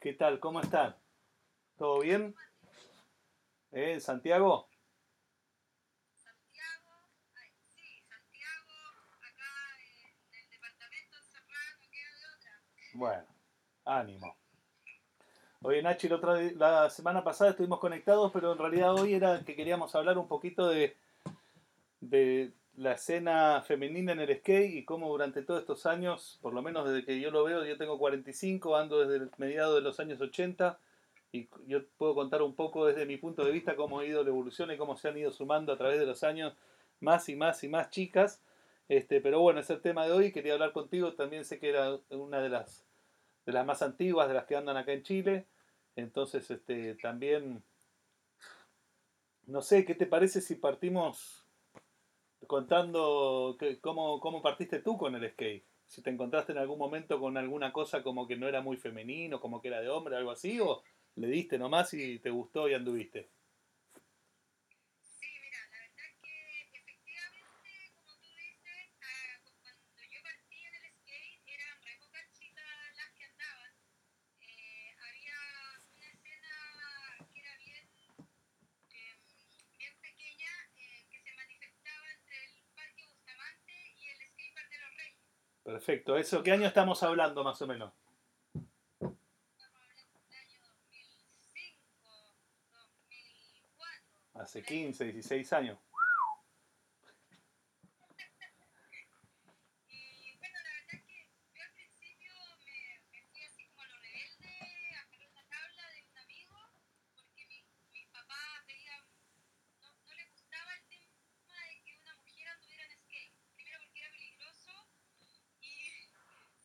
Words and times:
¿Qué 0.00 0.12
tal? 0.12 0.38
¿Cómo 0.38 0.60
están? 0.60 0.94
¿Todo 1.76 2.00
bien? 2.00 2.32
¿Eh? 3.72 3.94
¿En 3.94 4.00
Santiago? 4.00 4.68
Santiago, 6.14 6.88
ay, 7.34 7.50
sí, 7.74 8.04
Santiago, 8.08 8.72
acá 9.20 9.50
en 9.80 10.38
el 10.38 10.50
departamento 10.50 11.16
encerrado, 11.18 11.78
no 11.80 11.90
queda 11.90 12.14
de 12.14 12.36
otra. 12.36 12.62
Bueno, 12.94 13.26
ánimo. 13.84 14.36
Oye, 15.62 15.82
Nachi, 15.82 16.08
la, 16.08 16.16
otra, 16.16 16.34
la 16.42 16.90
semana 16.90 17.24
pasada 17.24 17.50
estuvimos 17.50 17.80
conectados, 17.80 18.30
pero 18.32 18.52
en 18.52 18.58
realidad 18.58 18.94
hoy 18.94 19.14
era 19.14 19.44
que 19.44 19.56
queríamos 19.56 19.92
hablar 19.96 20.16
un 20.16 20.28
poquito 20.28 20.68
de, 20.68 20.96
de 22.00 22.52
la 22.78 22.92
escena 22.92 23.60
femenina 23.62 24.12
en 24.12 24.20
el 24.20 24.36
skate 24.36 24.72
y 24.72 24.84
cómo 24.84 25.08
durante 25.08 25.42
todos 25.42 25.60
estos 25.60 25.84
años, 25.84 26.38
por 26.40 26.54
lo 26.54 26.62
menos 26.62 26.88
desde 26.88 27.04
que 27.04 27.20
yo 27.20 27.32
lo 27.32 27.42
veo, 27.42 27.64
yo 27.64 27.76
tengo 27.76 27.98
45, 27.98 28.76
ando 28.76 29.00
desde 29.00 29.24
el 29.24 29.30
mediados 29.36 29.74
de 29.74 29.80
los 29.80 29.98
años 29.98 30.20
80 30.20 30.78
y 31.32 31.48
yo 31.66 31.84
puedo 31.96 32.14
contar 32.14 32.40
un 32.40 32.54
poco 32.54 32.86
desde 32.86 33.04
mi 33.04 33.16
punto 33.16 33.44
de 33.44 33.50
vista 33.50 33.74
cómo 33.74 33.98
ha 33.98 34.06
ido 34.06 34.22
la 34.22 34.30
evolución 34.30 34.70
y 34.70 34.76
cómo 34.76 34.96
se 34.96 35.08
han 35.08 35.18
ido 35.18 35.32
sumando 35.32 35.72
a 35.72 35.76
través 35.76 35.98
de 35.98 36.06
los 36.06 36.22
años 36.22 36.54
más 37.00 37.28
y 37.28 37.34
más 37.34 37.64
y 37.64 37.68
más 37.68 37.90
chicas. 37.90 38.42
Este, 38.88 39.20
pero 39.20 39.40
bueno, 39.40 39.58
es 39.58 39.68
el 39.70 39.80
tema 39.80 40.06
de 40.06 40.12
hoy, 40.12 40.30
quería 40.30 40.52
hablar 40.52 40.72
contigo, 40.72 41.14
también 41.14 41.44
sé 41.44 41.58
que 41.58 41.70
era 41.70 41.98
una 42.10 42.40
de 42.40 42.48
las, 42.48 42.86
de 43.44 43.52
las 43.52 43.66
más 43.66 43.82
antiguas, 43.82 44.28
de 44.28 44.34
las 44.34 44.46
que 44.46 44.56
andan 44.56 44.76
acá 44.76 44.92
en 44.92 45.02
Chile, 45.02 45.46
entonces 45.96 46.48
este, 46.50 46.94
también, 46.94 47.62
no 49.46 49.62
sé, 49.62 49.84
¿qué 49.84 49.96
te 49.96 50.06
parece 50.06 50.40
si 50.40 50.54
partimos 50.54 51.47
contando 52.46 53.56
que- 53.58 53.80
cómo, 53.80 54.20
cómo 54.20 54.42
partiste 54.42 54.80
tú 54.80 54.96
con 54.98 55.14
el 55.14 55.30
skate? 55.32 55.64
Si 55.86 56.02
te 56.02 56.10
encontraste 56.10 56.52
en 56.52 56.58
algún 56.58 56.78
momento 56.78 57.18
con 57.20 57.36
alguna 57.36 57.72
cosa 57.72 58.02
como 58.02 58.26
que 58.26 58.36
no 58.36 58.46
era 58.48 58.60
muy 58.62 58.76
femenino, 58.76 59.40
como 59.40 59.60
que 59.60 59.68
era 59.68 59.80
de 59.80 59.88
hombre, 59.88 60.16
algo 60.16 60.30
así, 60.30 60.60
o 60.60 60.82
le 61.16 61.28
diste 61.28 61.58
nomás 61.58 61.94
y 61.94 62.18
te 62.20 62.30
gustó 62.30 62.68
y 62.68 62.74
anduviste. 62.74 63.30
Perfecto, 85.88 86.18
¿eso 86.18 86.42
qué 86.42 86.52
año 86.52 86.66
estamos 86.66 87.02
hablando 87.02 87.42
más 87.42 87.62
o 87.62 87.66
menos? 87.66 87.94
Estamos 89.00 89.16
hablando 89.80 90.20
del 90.20 90.34
año 90.34 90.60
2005, 90.60 92.10
2004. 92.74 94.42
Hace 94.42 94.62
15, 94.62 95.04
16 95.04 95.50
años. 95.54 95.78
Y 99.88 100.36
bueno, 100.36 100.58
la 100.62 100.72
verdad 100.74 100.92
es 100.92 101.02
que 101.04 101.24
yo 101.56 101.62
al 101.62 101.72
principio 101.72 102.34
me, 102.66 103.00
me 103.10 103.22
fui 103.32 103.42
así 103.44 103.64
como 103.68 103.80
a 103.80 103.86
lo 103.86 103.96
rebelde, 103.96 104.92
a 104.92 105.00
agarrar 105.08 105.30
una 105.30 105.48
tabla 105.48 105.88
de 105.88 106.04
un 106.04 106.18
amigo, 106.18 106.56
porque 107.14 107.46
mi, 107.46 107.64
mis 107.94 108.06
papás 108.08 108.66
veían, 108.66 109.08
no, 109.80 109.88
no 110.04 110.12
les 110.12 110.30
gustaba 110.32 110.68
el 110.76 110.84
tema 110.84 111.56
de 111.64 111.80
que 111.82 111.96
una 111.96 112.14
mujer 112.16 112.48
anduviera 112.48 112.84
en 112.84 112.92
skate. 112.92 113.32
Primero 113.56 113.78
porque 113.80 114.00
era 114.00 114.10
peligroso 114.10 114.88
y 115.60 116.12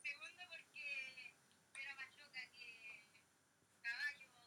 segundo 0.02 0.44
porque 0.50 1.34
era 1.74 1.96
más 1.96 2.16
loca 2.16 2.40
que 2.54 3.10
caballo 3.82 4.30
por 4.34 4.46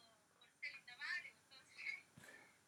ser 0.59 0.73
linda 0.73 0.95
madre. 0.95 1.35
Entonces 1.43 2.05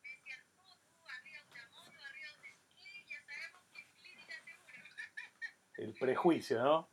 me 0.03 0.09
decían, 0.09 0.39
no, 0.55 0.63
tú 0.91 1.07
arriba 1.07 1.39
de 1.39 1.51
una 1.51 1.67
moto, 1.69 2.03
arriba 2.03 2.29
de 2.29 2.35
un 2.35 2.55
skate, 2.67 3.07
ya 3.07 3.21
sabemos 3.23 3.63
que 3.71 3.81
es 3.81 3.87
clínica 4.01 4.43
seguro. 4.43 4.69
El 5.77 5.88
prejuicio, 5.99 6.61
¿no? 6.63 6.89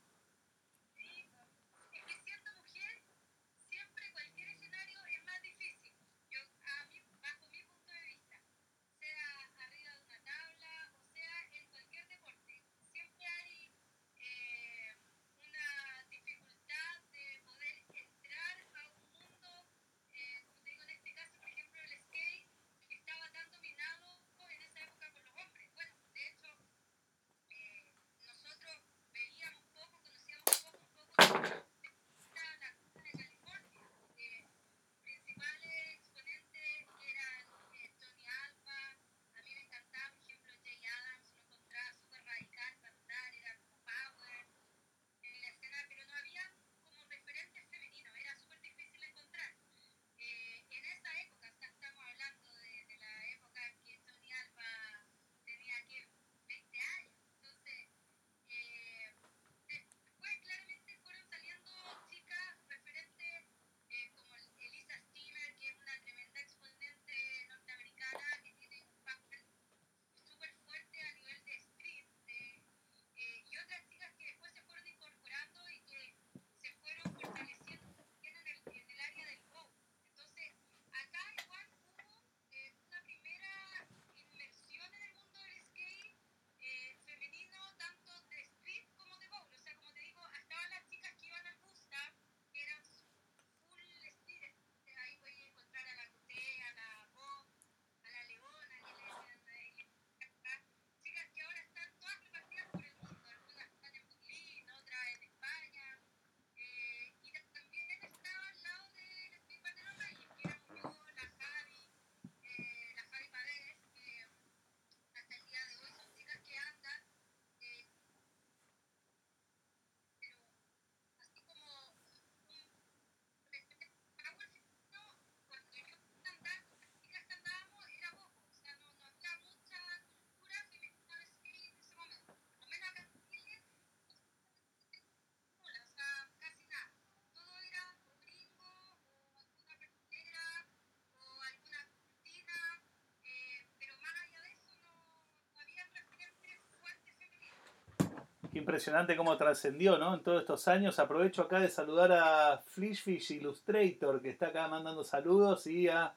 impresionante 148.56 149.17
cómo 149.17 149.37
trascendió, 149.37 149.99
¿no? 149.99 150.14
En 150.14 150.23
todos 150.23 150.41
estos 150.41 150.67
años. 150.69 150.99
Aprovecho 150.99 151.43
acá 151.43 151.61
de 151.61 151.69
saludar 151.69 152.12
a 152.12 152.58
Flishfish 152.58 153.32
Illustrator, 153.32 154.20
que 154.20 154.31
está 154.31 154.49
acá 154.49 154.69
mandando 154.69 155.05
saludos, 155.05 155.67
y 155.67 155.88
a 155.88 156.14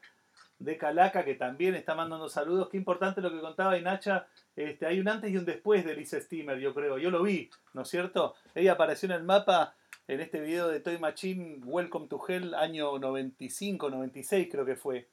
De 0.58 0.78
Calaca, 0.78 1.24
que 1.24 1.36
también 1.36 1.76
está 1.76 1.96
mandando 1.96 2.30
saludos. 2.30 2.70
Qué 2.70 2.78
importante 2.78 3.22
lo 3.22 3.32
que 3.32 3.40
contaba 3.40 3.78
Inacha. 3.78 4.28
Este, 4.56 4.86
hay 4.86 5.00
un 5.00 5.08
antes 5.08 5.32
y 5.32 5.38
un 5.38 5.46
después 5.46 5.86
de 5.86 5.96
Lisa 5.96 6.20
Steamer, 6.20 6.60
yo 6.60 6.74
creo. 6.74 6.98
Yo 6.98 7.12
lo 7.12 7.24
vi, 7.24 7.50
¿no 7.74 7.84
es 7.84 7.88
cierto? 7.90 8.36
Ella 8.56 8.74
apareció 8.74 9.08
en 9.08 9.14
el 9.14 9.24
mapa 9.24 9.76
en 10.08 10.22
este 10.22 10.40
video 10.40 10.68
de 10.68 10.80
Toy 10.80 10.98
Machine, 10.98 11.62
Welcome 11.64 12.08
to 12.08 12.20
Hell, 12.28 12.56
año 12.56 12.98
95, 12.98 13.92
96 13.92 14.48
creo 14.52 14.66
que 14.66 14.76
fue. 14.76 15.08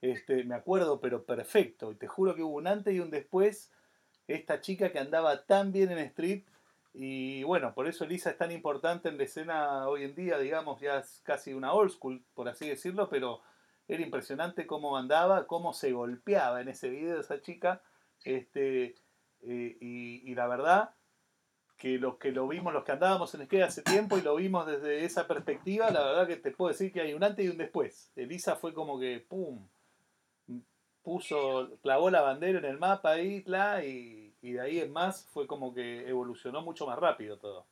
Este, 0.00 0.44
me 0.44 0.54
acuerdo, 0.56 1.00
pero 1.00 1.24
perfecto. 1.24 1.92
Y 1.92 1.94
te 1.94 2.08
juro 2.08 2.34
que 2.34 2.42
hubo 2.42 2.56
un 2.56 2.66
antes 2.66 2.94
y 2.94 3.00
un 3.00 3.10
después. 3.10 3.70
Esta 4.26 4.60
chica 4.60 4.90
que 4.90 4.98
andaba 4.98 5.44
tan 5.44 5.70
bien 5.70 5.92
en 5.92 5.98
Street 5.98 6.44
y 6.96 7.42
bueno, 7.42 7.74
por 7.74 7.88
eso 7.88 8.04
Elisa 8.04 8.30
es 8.30 8.38
tan 8.38 8.52
importante 8.52 9.08
en 9.08 9.18
la 9.18 9.24
escena 9.24 9.88
hoy 9.88 10.04
en 10.04 10.14
día, 10.14 10.38
digamos, 10.38 10.80
ya 10.80 10.98
es 10.98 11.20
casi 11.24 11.52
una 11.52 11.72
old 11.72 11.90
school, 11.90 12.24
por 12.34 12.48
así 12.48 12.68
decirlo, 12.68 13.08
pero 13.08 13.42
era 13.88 14.00
impresionante 14.00 14.64
cómo 14.64 14.96
andaba, 14.96 15.48
cómo 15.48 15.72
se 15.72 15.90
golpeaba 15.90 16.60
en 16.60 16.68
ese 16.68 16.88
video 16.88 17.18
esa 17.18 17.40
chica. 17.40 17.82
Este, 18.22 18.94
eh, 19.42 19.76
y, 19.80 20.34
la 20.36 20.46
verdad 20.46 20.94
que 21.76 21.98
los 21.98 22.16
que 22.16 22.30
lo 22.30 22.46
vimos, 22.46 22.72
los 22.72 22.84
que 22.84 22.92
andábamos 22.92 23.34
en 23.34 23.44
skate 23.44 23.64
hace 23.64 23.82
tiempo 23.82 24.16
y 24.16 24.22
lo 24.22 24.36
vimos 24.36 24.64
desde 24.64 25.04
esa 25.04 25.26
perspectiva, 25.26 25.90
la 25.90 26.04
verdad 26.04 26.28
que 26.28 26.36
te 26.36 26.52
puedo 26.52 26.70
decir 26.70 26.92
que 26.92 27.00
hay 27.00 27.12
un 27.12 27.24
antes 27.24 27.44
y 27.44 27.48
un 27.48 27.58
después. 27.58 28.12
Elisa 28.14 28.54
fue 28.54 28.72
como 28.72 29.00
que, 29.00 29.18
¡pum! 29.18 29.68
Puso, 31.02 31.76
clavó 31.82 32.08
la 32.08 32.22
bandera 32.22 32.60
en 32.60 32.64
el 32.64 32.78
mapa 32.78 33.10
ahí, 33.10 33.44
y 33.84 34.33
y 34.44 34.52
de 34.52 34.60
ahí 34.60 34.78
en 34.78 34.92
más 34.92 35.26
fue 35.32 35.46
como 35.46 35.72
que 35.72 36.06
evolucionó 36.06 36.60
mucho 36.60 36.86
más 36.86 36.98
rápido 36.98 37.38
todo. 37.38 37.66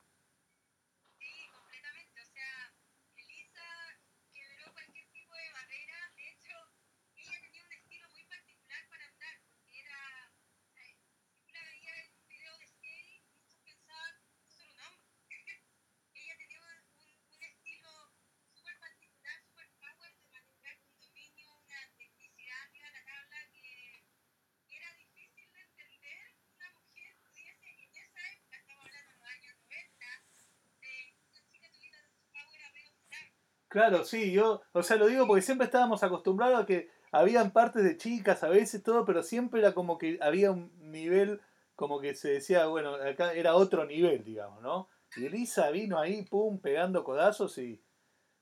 Claro, 33.73 34.05
sí, 34.05 34.33
yo, 34.33 34.61
o 34.73 34.83
sea, 34.83 34.99
lo 34.99 35.07
digo 35.07 35.27
porque 35.27 35.41
siempre 35.41 35.65
estábamos 35.65 36.03
acostumbrados 36.03 36.61
a 36.61 36.67
que 36.67 36.91
habían 37.11 37.53
partes 37.53 37.83
de 37.83 37.97
chicas 37.97 38.45
a 38.45 38.51
veces, 38.51 38.83
todo, 38.83 39.07
pero 39.07 39.23
siempre 39.23 39.61
era 39.61 39.73
como 39.73 39.97
que 39.97 40.19
había 40.21 40.51
un 40.51 40.71
nivel, 40.91 41.41
como 41.75 41.99
que 41.99 42.15
se 42.15 42.33
decía, 42.33 42.67
bueno, 42.67 42.97
acá 42.97 43.33
era 43.33 43.55
otro 43.55 43.87
nivel, 43.87 44.25
digamos, 44.25 44.61
¿no? 44.61 44.89
Y 45.17 45.25
Elisa 45.25 45.71
vino 45.71 45.99
ahí, 45.99 46.23
pum, 46.27 46.61
pegando 46.61 47.03
codazos 47.03 47.57
y 47.57 47.83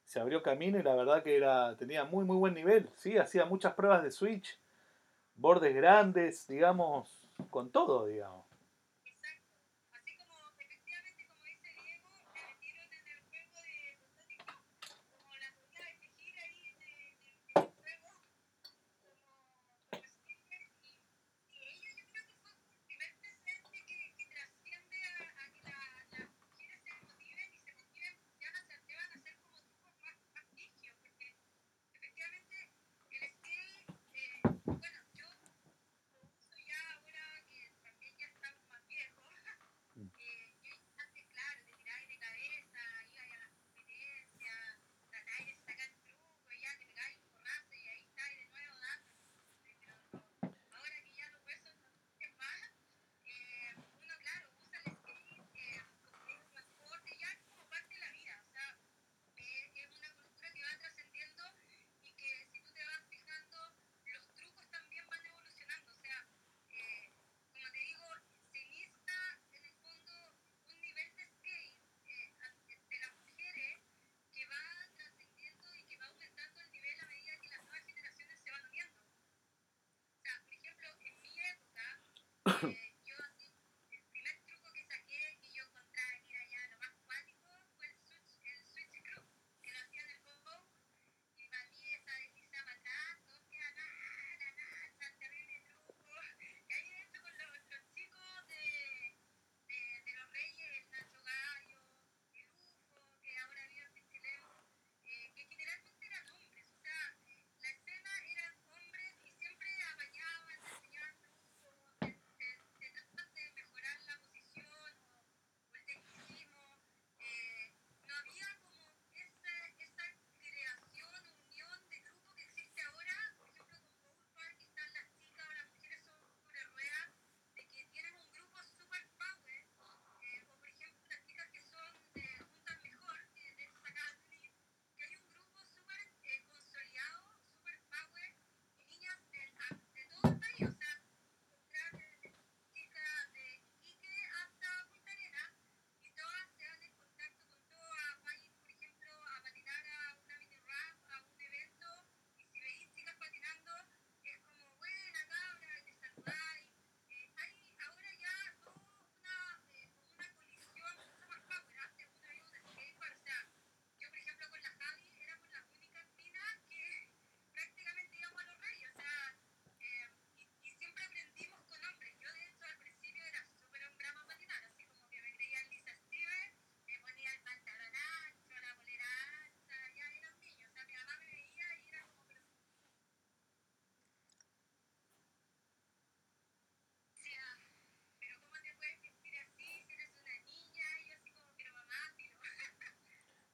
se 0.04 0.18
abrió 0.18 0.42
camino 0.42 0.80
y 0.80 0.82
la 0.82 0.96
verdad 0.96 1.22
que 1.22 1.36
era, 1.36 1.76
tenía 1.76 2.02
muy, 2.02 2.24
muy 2.24 2.36
buen 2.36 2.54
nivel, 2.54 2.90
sí, 2.96 3.16
hacía 3.16 3.44
muchas 3.44 3.74
pruebas 3.74 4.02
de 4.02 4.10
switch, 4.10 4.58
bordes 5.36 5.76
grandes, 5.76 6.48
digamos, 6.48 7.28
con 7.50 7.70
todo, 7.70 8.06
digamos. 8.06 8.49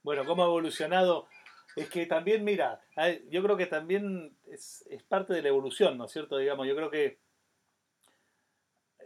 Bueno, 0.07 0.25
cómo 0.25 0.45
ha 0.45 0.47
evolucionado. 0.47 1.27
Es 1.75 1.91
que 1.91 2.07
también, 2.07 2.45
mira, 2.45 2.81
yo 3.29 3.43
creo 3.43 3.57
que 3.57 3.67
también 3.67 4.37
es, 4.47 4.87
parte 5.09 5.35
de 5.35 5.43
la 5.43 5.49
evolución, 5.49 5.99
¿no 5.99 6.05
es 6.05 6.13
cierto? 6.13 6.39
Digamos, 6.39 6.69
yo 6.69 6.77
creo 6.77 6.93
que 6.93 7.19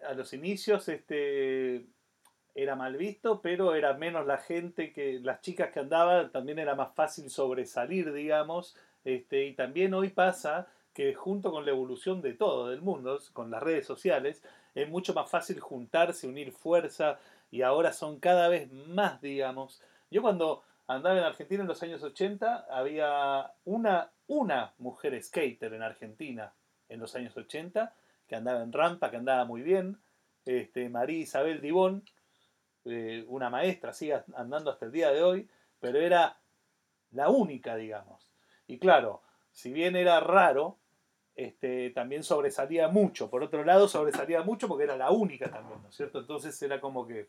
a 0.07 0.13
los 0.13 0.35
inicios 0.35 0.91
este, 0.91 1.87
era 2.55 2.77
mal 2.77 2.99
visto, 2.99 3.41
pero 3.41 3.75
era 3.75 3.95
menos 3.95 4.27
la 4.27 4.37
gente 4.37 4.93
que 4.93 5.21
las 5.21 5.41
chicas 5.41 5.71
que 5.73 5.81
andaban, 5.81 6.33
también 6.33 6.59
era 6.59 6.75
más 6.75 6.95
fácil 6.95 7.31
sobresalir, 7.31 8.13
digamos. 8.13 8.77
Este, 9.03 9.47
y 9.47 9.55
también 9.55 9.95
hoy 9.95 10.11
pasa 10.11 10.69
que 10.93 11.15
junto 11.15 11.51
con 11.51 11.65
la 11.65 11.71
evolución 11.71 12.21
de 12.21 12.35
todo, 12.35 12.69
del 12.69 12.83
mundo, 12.83 13.19
con 13.33 13.51
las 13.51 13.63
redes 13.63 13.87
sociales, 13.87 14.45
es 14.75 14.87
mucho 14.87 15.15
más 15.15 15.31
fácil 15.31 15.61
juntarse, 15.61 16.29
unir 16.29 16.53
fuerza, 16.53 17.19
y 17.51 17.63
ahora 17.63 17.95
son 17.95 18.21
cada 18.21 18.51
vez 18.51 18.71
más, 18.71 19.23
digamos. 19.23 19.83
Yo 20.11 20.21
cuando 20.21 20.63
andaba 20.91 21.19
en 21.19 21.25
Argentina 21.25 21.63
en 21.63 21.69
los 21.69 21.83
años 21.83 22.03
80, 22.03 22.67
había 22.69 23.53
una, 23.65 24.11
una 24.27 24.75
mujer 24.79 25.23
skater 25.23 25.73
en 25.73 25.83
Argentina 25.83 26.53
en 26.89 26.99
los 26.99 27.15
años 27.15 27.37
80, 27.37 27.95
que 28.27 28.35
andaba 28.37 28.63
en 28.63 28.73
rampa, 28.73 29.11
que 29.11 29.17
andaba 29.17 29.45
muy 29.45 29.63
bien, 29.63 29.99
este, 30.45 30.89
María 30.89 31.21
Isabel 31.21 31.61
Dibón, 31.61 32.05
eh, 32.85 33.25
una 33.29 33.51
maestra, 33.51 33.93
sigue 33.93 34.21
andando 34.35 34.71
hasta 34.71 34.87
el 34.87 34.93
día 34.93 35.13
de 35.13 35.23
hoy, 35.23 35.49
pero 35.79 36.01
era 36.01 36.41
la 37.13 37.29
única, 37.29 37.77
digamos. 37.77 38.29
Y 38.67 38.79
claro, 38.79 39.23
si 39.53 39.73
bien 39.73 39.95
era 39.95 40.19
raro, 40.19 40.79
este, 41.37 41.91
también 41.91 42.25
sobresalía 42.25 42.89
mucho. 42.89 43.31
Por 43.31 43.45
otro 43.45 43.65
lado, 43.65 43.87
sobresalía 43.87 44.43
mucho 44.43 44.67
porque 44.67 44.85
era 44.85 44.97
la 44.97 45.13
única 45.13 45.51
también, 45.51 45.83
¿no 45.83 45.89
es 45.89 45.95
cierto? 45.95 46.19
Entonces 46.19 46.61
era 46.63 46.81
como 46.81 47.07
que... 47.07 47.29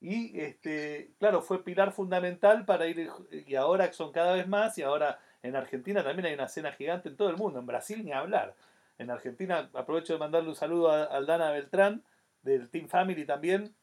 Y 0.00 0.38
este, 0.40 1.12
claro, 1.18 1.40
fue 1.42 1.64
pilar 1.64 1.92
fundamental 1.92 2.64
para 2.64 2.86
ir, 2.86 3.10
y 3.30 3.54
ahora 3.54 3.92
son 3.92 4.12
cada 4.12 4.34
vez 4.34 4.46
más, 4.46 4.76
y 4.78 4.82
ahora 4.82 5.18
en 5.42 5.56
Argentina 5.56 6.04
también 6.04 6.26
hay 6.26 6.34
una 6.34 6.44
escena 6.44 6.72
gigante 6.72 7.08
en 7.08 7.16
todo 7.16 7.30
el 7.30 7.36
mundo, 7.36 7.58
en 7.58 7.66
Brasil 7.66 8.04
ni 8.04 8.12
hablar. 8.12 8.54
En 8.98 9.10
Argentina 9.10 9.70
aprovecho 9.72 10.12
de 10.12 10.18
mandarle 10.18 10.50
un 10.50 10.54
saludo 10.54 10.90
a 10.90 11.04
Aldana 11.04 11.50
Beltrán, 11.50 12.04
del 12.42 12.70
Team 12.70 12.88
Family 12.88 13.24
también, 13.24 13.74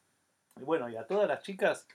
y 0.59 0.63
bueno, 0.63 0.89
y 0.89 0.95
a 0.95 1.07
todas 1.07 1.27
las 1.27 1.41
chicas 1.41 1.87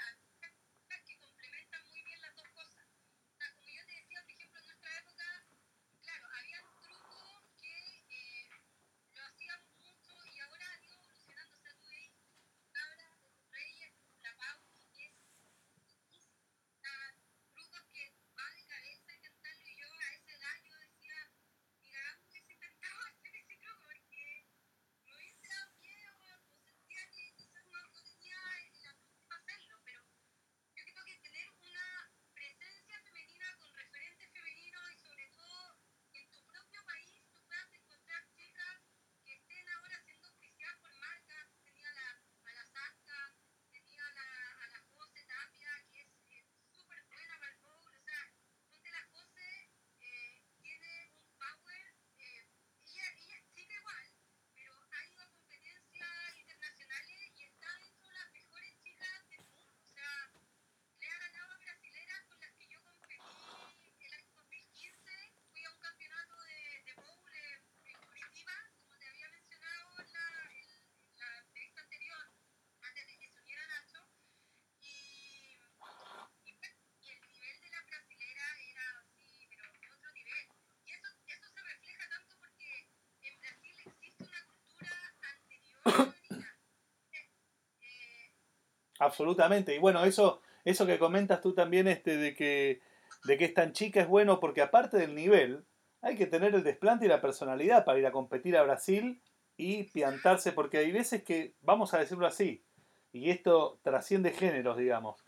Absolutamente. 89.02 89.74
Y 89.74 89.80
bueno, 89.80 90.06
eso, 90.06 90.42
eso 90.64 90.86
que 90.86 91.00
comentas 91.00 91.42
tú 91.42 91.56
también, 91.56 91.88
este, 91.88 92.18
de 92.18 92.36
que, 92.36 92.82
de 93.24 93.36
que 93.36 93.46
es 93.46 93.54
tan 93.56 93.74
chica 93.74 94.00
es 94.00 94.08
bueno 94.08 94.40
porque 94.40 94.62
aparte 94.62 94.98
del 94.98 95.16
nivel, 95.16 95.66
hay 96.04 96.16
que 96.16 96.28
tener 96.28 96.54
el 96.54 96.64
desplante 96.64 97.06
y 97.06 97.08
la 97.08 97.20
personalidad 97.20 97.84
para 97.84 97.98
ir 97.98 98.06
a 98.06 98.12
competir 98.12 98.56
a 98.56 98.62
Brasil 98.62 99.20
y 99.58 99.86
piantarse, 99.86 100.52
porque 100.52 100.78
hay 100.78 100.92
veces 100.92 101.24
que, 101.24 101.56
vamos 101.62 101.96
a 101.96 101.98
decirlo 101.98 102.28
así, 102.28 102.64
y 103.12 103.32
esto 103.32 103.80
trasciende 103.82 104.34
géneros, 104.34 104.78
digamos. 104.78 105.20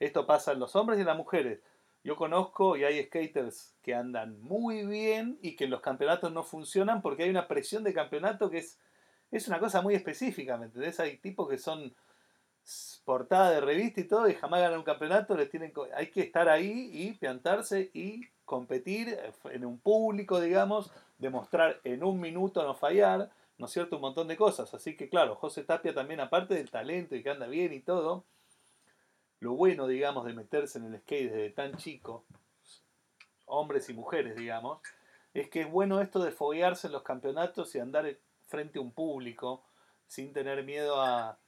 Esto 0.00 0.26
pasa 0.26 0.50
en 0.50 0.58
los 0.58 0.74
hombres 0.74 0.98
y 0.98 1.02
en 1.02 1.06
las 1.06 1.16
mujeres. 1.16 1.60
Yo 2.02 2.16
conozco 2.16 2.76
y 2.76 2.82
hay 2.82 3.00
skaters 3.04 3.76
que 3.80 3.94
andan 3.94 4.40
muy 4.40 4.84
bien 4.86 5.38
y 5.40 5.54
que 5.54 5.64
en 5.64 5.70
los 5.70 5.82
campeonatos 5.82 6.32
no 6.32 6.42
funcionan 6.42 7.00
porque 7.00 7.22
hay 7.22 7.30
una 7.30 7.46
presión 7.46 7.84
de 7.84 7.94
campeonato 7.94 8.50
que 8.50 8.58
es, 8.58 8.80
es 9.30 9.46
una 9.46 9.60
cosa 9.60 9.82
muy 9.82 9.94
específica, 9.94 10.56
¿me 10.56 10.66
entendés? 10.66 10.98
Hay 10.98 11.18
tipos 11.18 11.48
que 11.48 11.58
son 11.58 11.94
portada 13.04 13.50
de 13.50 13.60
revista 13.60 14.00
y 14.00 14.04
todo 14.04 14.28
y 14.28 14.34
jamás 14.34 14.60
ganan 14.60 14.78
un 14.78 14.84
campeonato, 14.84 15.36
les 15.36 15.50
tienen, 15.50 15.72
hay 15.94 16.10
que 16.10 16.20
estar 16.22 16.48
ahí 16.48 16.90
y 16.92 17.12
plantarse 17.14 17.90
y 17.92 18.22
competir 18.44 19.18
en 19.44 19.64
un 19.64 19.78
público, 19.78 20.40
digamos, 20.40 20.92
demostrar 21.18 21.80
en 21.84 22.04
un 22.04 22.20
minuto 22.20 22.62
no 22.62 22.74
fallar, 22.74 23.30
¿no 23.58 23.66
es 23.66 23.72
cierto? 23.72 23.96
Un 23.96 24.02
montón 24.02 24.28
de 24.28 24.36
cosas. 24.36 24.72
Así 24.74 24.96
que 24.96 25.08
claro, 25.08 25.36
José 25.36 25.64
Tapia 25.64 25.94
también, 25.94 26.20
aparte 26.20 26.54
del 26.54 26.70
talento 26.70 27.14
y 27.14 27.22
que 27.22 27.30
anda 27.30 27.46
bien 27.46 27.72
y 27.72 27.80
todo, 27.80 28.24
lo 29.40 29.54
bueno, 29.54 29.86
digamos, 29.86 30.24
de 30.26 30.34
meterse 30.34 30.78
en 30.78 30.86
el 30.86 31.00
skate 31.00 31.30
desde 31.30 31.50
tan 31.50 31.76
chico, 31.76 32.24
hombres 33.46 33.88
y 33.88 33.94
mujeres, 33.94 34.36
digamos, 34.36 34.80
es 35.34 35.48
que 35.48 35.62
es 35.62 35.70
bueno 35.70 36.00
esto 36.00 36.20
de 36.20 36.30
foguearse 36.30 36.88
en 36.88 36.92
los 36.92 37.02
campeonatos 37.02 37.74
y 37.74 37.78
andar 37.78 38.16
frente 38.46 38.78
a 38.78 38.82
un 38.82 38.92
público 38.92 39.64
sin 40.06 40.32
tener 40.32 40.64
miedo 40.64 41.00
a, 41.00 41.38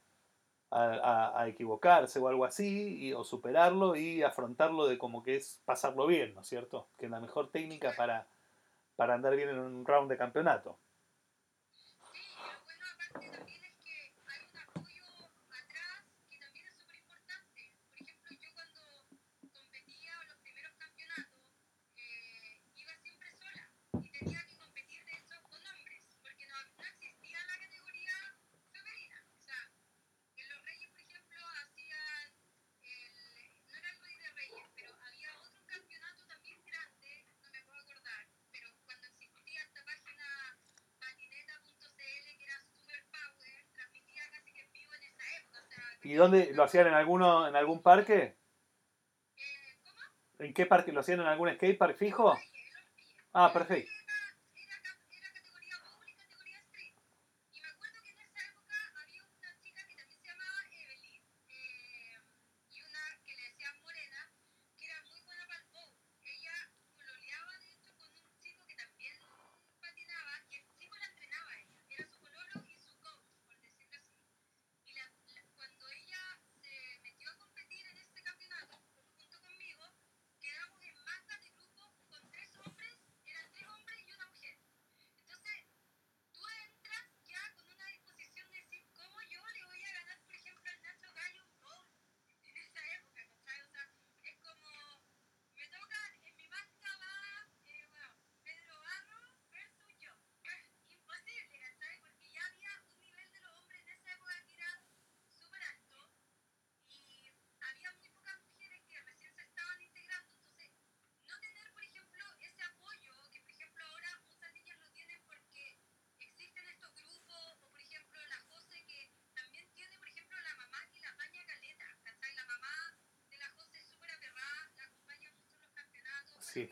a, 0.72 1.48
equivocarse 1.48 2.18
o 2.18 2.28
algo 2.28 2.44
así, 2.44 2.96
y- 3.08 3.12
o 3.12 3.24
superarlo 3.24 3.96
y 3.96 4.22
afrontarlo 4.22 4.86
de 4.86 4.98
como 4.98 5.22
que 5.22 5.36
es 5.36 5.60
pasarlo 5.64 6.06
bien, 6.06 6.34
¿no 6.34 6.40
es 6.42 6.48
cierto? 6.48 6.88
Que 6.98 7.06
es 7.06 7.10
la 7.10 7.20
mejor 7.20 7.50
técnica 7.50 7.92
para, 7.96 8.26
para 8.96 9.14
andar 9.14 9.36
bien 9.36 9.50
en 9.50 9.58
un 9.58 9.86
round 9.86 10.10
de 10.10 10.16
campeonato. 10.18 10.78
¿Y 46.12 46.14
dónde 46.14 46.52
lo 46.52 46.62
hacían 46.62 46.88
en 46.88 46.92
alguno 46.92 47.48
en 47.48 47.56
algún 47.56 47.80
parque? 47.80 48.14
eh. 48.16 48.36
¿En 50.40 50.52
qué 50.52 50.66
parque 50.66 50.92
lo 50.92 51.00
hacían 51.00 51.20
en 51.20 51.26
algún 51.26 51.48
skatepark 51.54 51.96
fijo? 51.96 52.30
Reyes, 52.32 52.38
los 52.38 52.44
Reyes. 52.44 52.52
Ah, 53.32 53.50
perfecto. 53.50 53.90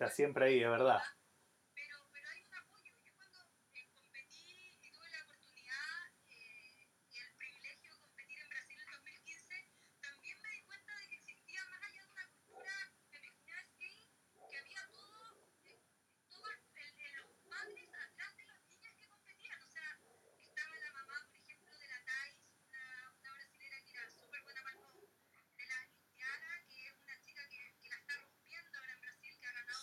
Está 0.00 0.08
siempre 0.14 0.46
ahí, 0.46 0.62
es 0.62 0.70
verdad. 0.70 1.00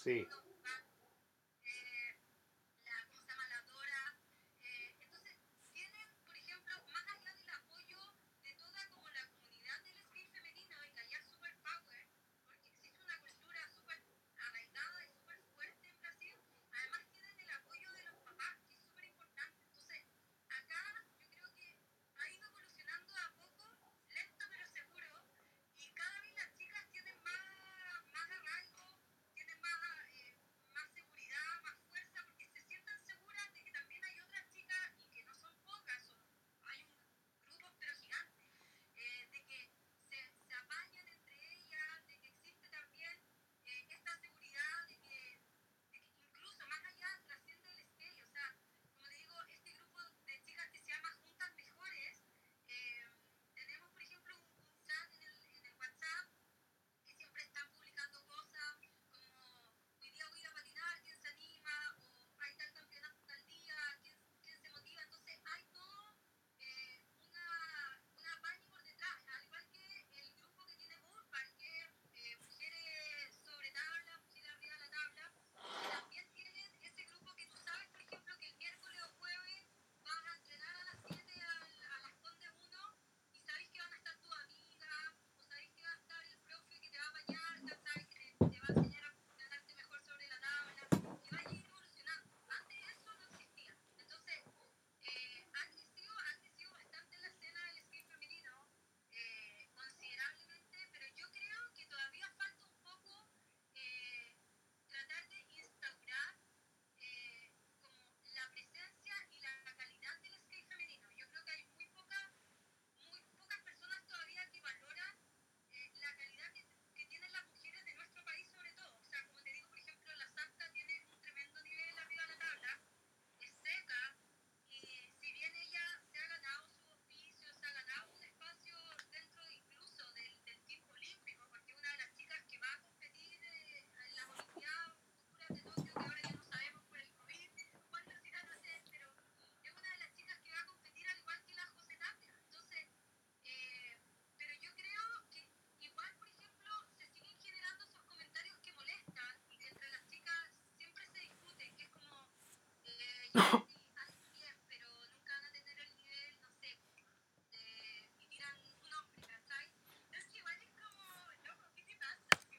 Sí. 0.03 0.27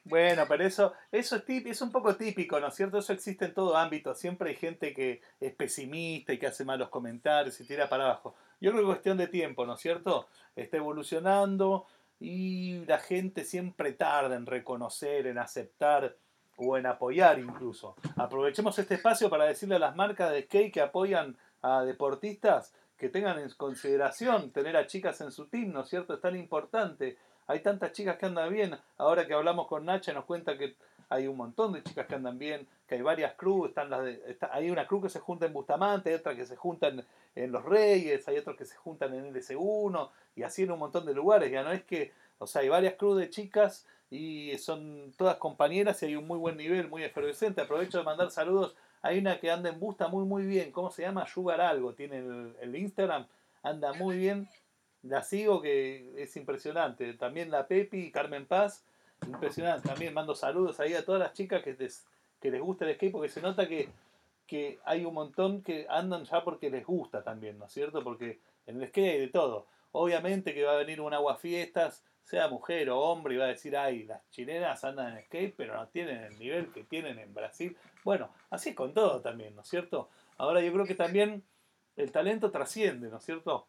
Bueno, 0.03 0.45
pero 0.47 0.63
eso, 0.65 0.93
eso 1.11 1.35
es, 1.35 1.45
tip- 1.45 1.67
es 1.67 1.81
un 1.81 1.91
poco 1.91 2.15
típico, 2.15 2.59
¿no 2.59 2.67
es 2.67 2.75
cierto? 2.75 2.97
Eso 2.97 3.13
existe 3.13 3.45
en 3.45 3.53
todo 3.53 3.77
ámbito. 3.77 4.15
Siempre 4.15 4.49
hay 4.49 4.55
gente 4.55 4.93
que 4.93 5.21
es 5.39 5.53
pesimista 5.53 6.33
y 6.33 6.39
que 6.39 6.47
hace 6.47 6.65
malos 6.65 6.89
comentarios 6.89 7.59
y 7.59 7.65
tira 7.67 7.87
para 7.89 8.05
abajo. 8.05 8.35
Yo 8.59 8.71
creo 8.71 8.83
que 8.83 8.89
es 8.89 8.95
cuestión 8.95 9.17
de 9.17 9.27
tiempo, 9.27 9.65
¿no 9.65 9.75
es 9.75 9.81
cierto? 9.81 10.27
Está 10.55 10.77
evolucionando 10.77 11.85
y 12.19 12.85
la 12.85 12.97
gente 12.99 13.45
siempre 13.45 13.93
tarda 13.93 14.35
en 14.35 14.45
reconocer, 14.45 15.27
en 15.27 15.37
aceptar 15.37 16.15
o 16.59 16.77
en 16.77 16.85
apoyar 16.85 17.39
incluso. 17.39 17.95
Aprovechemos 18.17 18.77
este 18.77 18.95
espacio 18.95 19.29
para 19.29 19.45
decirle 19.45 19.75
a 19.75 19.79
las 19.79 19.95
marcas 19.95 20.31
de 20.31 20.43
skate 20.43 20.73
que 20.73 20.81
apoyan 20.81 21.37
a 21.61 21.83
deportistas 21.83 22.73
que 22.97 23.09
tengan 23.09 23.39
en 23.39 23.49
consideración 23.51 24.51
tener 24.51 24.75
a 24.75 24.85
chicas 24.85 25.21
en 25.21 25.31
su 25.31 25.45
team, 25.47 25.71
¿no 25.71 25.81
es 25.81 25.89
cierto? 25.89 26.13
Es 26.13 26.21
tan 26.21 26.35
importante. 26.35 27.17
Hay 27.47 27.61
tantas 27.61 27.93
chicas 27.93 28.17
que 28.17 28.25
andan 28.25 28.51
bien. 28.53 28.77
Ahora 28.97 29.25
que 29.25 29.33
hablamos 29.33 29.67
con 29.67 29.85
Nacha 29.85 30.13
nos 30.13 30.25
cuenta 30.25 30.57
que 30.57 30.75
hay 31.07 31.27
un 31.27 31.37
montón 31.37 31.73
de 31.73 31.81
chicas 31.81 32.05
que 32.05 32.15
andan 32.15 32.37
bien, 32.37 32.67
que 32.87 32.95
hay 32.95 33.01
varias 33.01 33.33
crews, 33.35 33.69
están 33.69 33.89
las 33.89 34.03
de- 34.03 34.21
está- 34.27 34.49
hay 34.53 34.69
una 34.69 34.85
crew 34.85 35.01
que 35.01 35.09
se 35.09 35.19
junta 35.19 35.45
en 35.47 35.53
Bustamante, 35.53 36.09
hay 36.09 36.15
otra 36.17 36.35
que 36.35 36.45
se 36.45 36.55
juntan 36.55 37.03
en 37.35 37.51
Los 37.51 37.63
Reyes, 37.65 38.27
hay 38.27 38.37
otros 38.37 38.55
que 38.57 38.65
se 38.65 38.75
juntan 38.75 39.13
en 39.15 39.25
LS1 39.33 40.11
y 40.35 40.43
así 40.43 40.63
en 40.63 40.71
un 40.71 40.79
montón 40.79 41.05
de 41.05 41.13
lugares. 41.15 41.51
Ya 41.51 41.63
no 41.63 41.71
es 41.71 41.83
que, 41.83 42.11
o 42.37 42.45
sea, 42.45 42.61
hay 42.61 42.69
varias 42.69 42.93
crews 42.95 43.17
de 43.17 43.29
chicas 43.29 43.87
y 44.11 44.57
son 44.57 45.13
todas 45.17 45.37
compañeras 45.37 46.01
y 46.01 46.07
hay 46.07 46.15
un 46.15 46.25
muy 46.25 46.39
buen 46.39 46.57
nivel, 46.57 46.87
muy 46.89 47.03
efervescente. 47.03 47.61
Aprovecho 47.61 47.99
de 47.99 48.03
mandar 48.03 48.31
saludos. 48.31 48.75
Hay 49.01 49.19
una 49.19 49.39
que 49.39 49.51
anda 49.51 49.69
en 49.69 49.79
Busta 49.79 50.07
muy 50.07 50.25
muy 50.25 50.45
bien, 50.45 50.71
¿cómo 50.71 50.91
se 50.91 51.03
llama? 51.03 51.27
Sugar 51.27 51.61
algo, 51.61 51.93
tiene 51.93 52.17
el, 52.17 52.75
Instagram, 52.75 53.27
anda 53.63 53.93
muy 53.93 54.17
bien. 54.17 54.49
La 55.03 55.23
sigo 55.23 55.61
que 55.61 56.21
es 56.21 56.35
impresionante. 56.35 57.13
También 57.13 57.51
la 57.51 57.67
Pepi, 57.67 58.11
Carmen 58.11 58.45
Paz, 58.45 58.83
impresionante. 59.25 59.87
También 59.87 60.13
mando 60.13 60.35
saludos 60.35 60.79
ahí 60.79 60.93
a 60.95 61.05
todas 61.05 61.21
las 61.21 61.33
chicas 61.33 61.63
que 61.63 61.73
les, 61.73 62.05
que 62.41 62.51
les 62.51 62.61
gusta 62.61 62.85
el 62.85 62.95
skate 62.95 63.11
porque 63.11 63.29
se 63.29 63.41
nota 63.41 63.67
que, 63.67 63.89
que 64.47 64.79
hay 64.83 65.05
un 65.05 65.13
montón 65.13 65.61
que 65.61 65.85
andan 65.87 66.25
ya 66.25 66.43
porque 66.43 66.69
les 66.69 66.85
gusta 66.85 67.23
también, 67.23 67.57
¿no 67.57 67.65
es 67.65 67.71
cierto? 67.71 68.03
Porque 68.03 68.39
en 68.65 68.81
el 68.81 68.89
skate 68.89 69.11
hay 69.11 69.19
de 69.19 69.27
todo. 69.27 69.67
Obviamente 69.91 70.53
que 70.53 70.63
va 70.63 70.73
a 70.73 70.77
venir 70.77 70.99
un 70.99 71.13
aguafiestas, 71.13 72.03
sea 72.29 72.47
mujer 72.47 72.91
o 72.91 72.99
hombre, 72.99 73.33
y 73.33 73.37
va 73.37 73.45
a 73.45 73.47
decir, 73.47 73.75
ay, 73.75 74.03
las 74.03 74.21
chilenas 74.29 74.83
andan 74.83 75.17
en 75.17 75.23
skate, 75.25 75.55
pero 75.57 75.73
no 75.75 75.87
tienen 75.87 76.23
el 76.25 76.37
nivel 76.37 76.71
que 76.71 76.83
tienen 76.83 77.17
en 77.17 77.33
Brasil. 77.33 77.75
Bueno, 78.03 78.29
así 78.51 78.69
es 78.69 78.75
con 78.75 78.93
todo 78.93 79.19
también, 79.19 79.55
¿no 79.55 79.63
es 79.63 79.67
cierto? 79.67 80.11
Ahora 80.37 80.61
yo 80.61 80.71
creo 80.71 80.85
que 80.85 80.93
también 80.93 81.43
el 81.95 82.11
talento 82.11 82.51
trasciende, 82.51 83.09
¿no 83.09 83.17
es 83.17 83.23
cierto? 83.23 83.65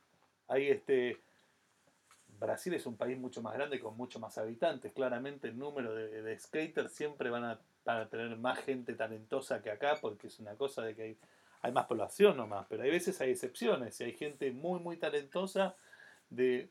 Hay 0.47 0.69
este. 0.69 1.19
Brasil 2.39 2.75
es 2.75 2.85
un 2.85 2.97
país 2.97 3.19
mucho 3.19 3.41
más 3.41 3.55
grande 3.55 3.81
con 3.81 3.97
mucho 3.97 4.19
más 4.19 4.37
habitantes. 4.37 4.93
Claramente 4.93 5.49
el 5.49 5.59
número 5.59 5.95
de, 5.95 6.23
de 6.23 6.39
skaters 6.39 6.93
siempre 6.93 7.31
van 7.31 7.45
a, 7.45 7.61
van 7.85 8.09
tener 8.11 8.37
más 8.37 8.59
gente 8.59 8.95
talentosa 8.95 9.63
que 9.63 9.71
acá 9.71 9.99
porque 10.01 10.27
es 10.27 10.39
una 10.39 10.55
cosa 10.55 10.83
de 10.83 10.95
que 10.95 11.03
hay, 11.03 11.19
hay 11.63 11.73
más 11.73 11.87
población 11.87 12.37
nomás. 12.37 12.67
Pero 12.69 12.83
hay 12.83 12.91
veces 12.91 13.19
hay 13.23 13.31
excepciones 13.31 13.99
y 14.01 14.05
hay 14.05 14.13
gente 14.13 14.53
muy, 14.53 14.81
muy 14.81 14.97
talentosa 14.97 15.77
de 16.31 16.71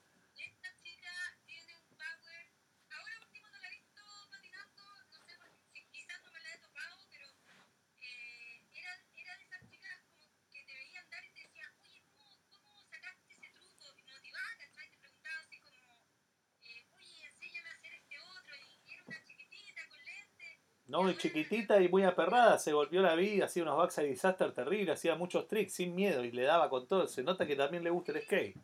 no, 20.91 21.09
chiquitita 21.13 21.81
y 21.81 21.87
muy 21.87 22.03
aperrada, 22.03 22.59
se 22.59 22.73
volvió 22.73 23.01
la 23.01 23.15
vida, 23.15 23.45
hacía 23.45 23.63
unos 23.63 23.77
backside 23.77 24.09
disaster 24.09 24.51
terribles, 24.51 24.99
hacía 24.99 25.15
muchos 25.15 25.47
tricks 25.47 25.73
sin 25.73 25.95
miedo 25.95 26.25
y 26.25 26.31
le 26.31 26.43
daba 26.43 26.69
con 26.69 26.85
todo. 26.85 27.07
Se 27.07 27.23
nota 27.23 27.47
que 27.47 27.55
también 27.55 27.83
le 27.83 27.89
gusta 27.89 28.11
el 28.11 28.21
skate. 28.21 28.57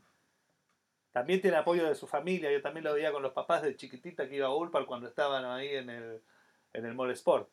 También 1.13 1.41
tiene 1.41 1.55
apoyo 1.55 1.87
de 1.87 1.95
su 1.95 2.05
familia, 2.05 2.51
yo 2.51 2.61
también 2.61 2.83
lo 2.83 2.93
veía 2.93 3.13
con 3.13 3.23
los 3.23 3.31
papás 3.31 3.63
de 3.63 3.77
chiquitita 3.77 4.27
que 4.27 4.35
iba 4.35 4.47
a 4.47 4.53
Ulpar 4.53 4.85
cuando 4.85 5.07
estaban 5.07 5.45
ahí 5.45 5.69
en 5.69 5.89
el, 5.89 6.21
en 6.73 6.85
el 6.85 6.93
Mall 6.93 7.11
Sport. 7.11 7.49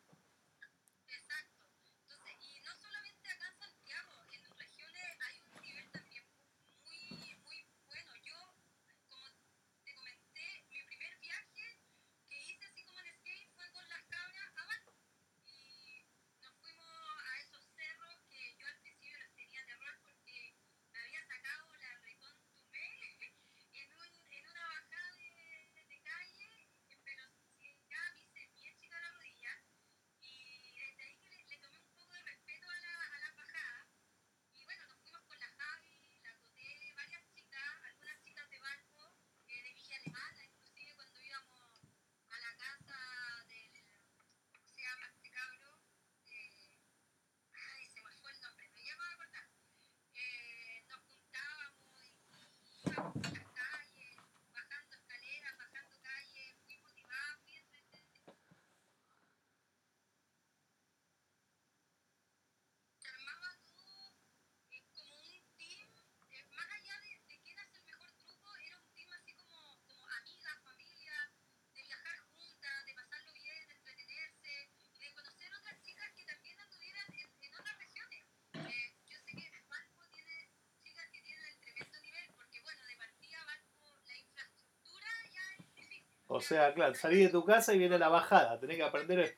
O 86.35 86.40
sea, 86.40 86.75
claro, 86.75 86.97
salí 86.97 87.23
de 87.23 87.29
tu 87.29 87.44
casa 87.44 87.73
y 87.73 87.79
viene 87.79 87.97
la 87.97 88.09
bajada, 88.09 88.59
tenés 88.59 88.77
que 88.77 88.83
aprender. 88.83 89.37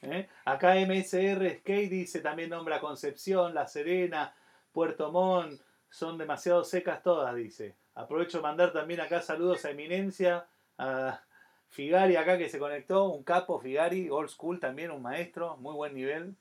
¿eh? 0.00 0.26
Acá 0.46 0.74
MSR 0.76 1.58
Skate 1.58 1.90
dice 1.90 2.20
también 2.20 2.48
nombra 2.48 2.80
Concepción, 2.80 3.52
La 3.52 3.66
Serena, 3.66 4.34
Puerto 4.72 5.12
Montt, 5.12 5.60
son 5.90 6.16
demasiado 6.16 6.64
secas 6.64 7.02
todas, 7.02 7.34
dice. 7.36 7.76
Aprovecho 7.94 8.38
de 8.38 8.44
mandar 8.44 8.72
también 8.72 9.02
acá 9.02 9.20
saludos 9.20 9.66
a 9.66 9.72
Eminencia, 9.72 10.46
a 10.78 11.20
Figari 11.68 12.16
acá 12.16 12.38
que 12.38 12.48
se 12.48 12.58
conectó, 12.58 13.10
un 13.10 13.22
capo 13.22 13.60
Figari, 13.60 14.08
old 14.08 14.30
school 14.30 14.58
también, 14.58 14.92
un 14.92 15.02
maestro, 15.02 15.58
muy 15.58 15.74
buen 15.74 15.92
nivel. 15.92 16.34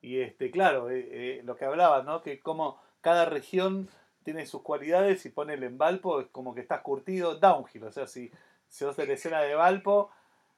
Y 0.00 0.20
este, 0.20 0.50
claro, 0.50 0.88
eh, 0.88 1.08
eh, 1.10 1.42
lo 1.44 1.56
que 1.56 1.66
hablabas, 1.66 2.06
¿no? 2.06 2.22
Que 2.22 2.40
como 2.40 2.80
cada 3.02 3.26
región 3.26 3.90
tiene 4.24 4.46
sus 4.46 4.62
cualidades 4.62 5.26
y 5.26 5.28
pone 5.28 5.54
el 5.54 5.62
en 5.64 5.76
Valpo, 5.76 6.22
es 6.22 6.28
como 6.28 6.54
que 6.54 6.62
estás 6.62 6.80
curtido 6.80 7.34
downhill. 7.34 7.84
O 7.84 7.92
sea, 7.92 8.06
si, 8.06 8.30
de 8.68 9.06
la 9.06 9.12
escena 9.14 9.40
de 9.40 9.54
Valpo, 9.54 10.10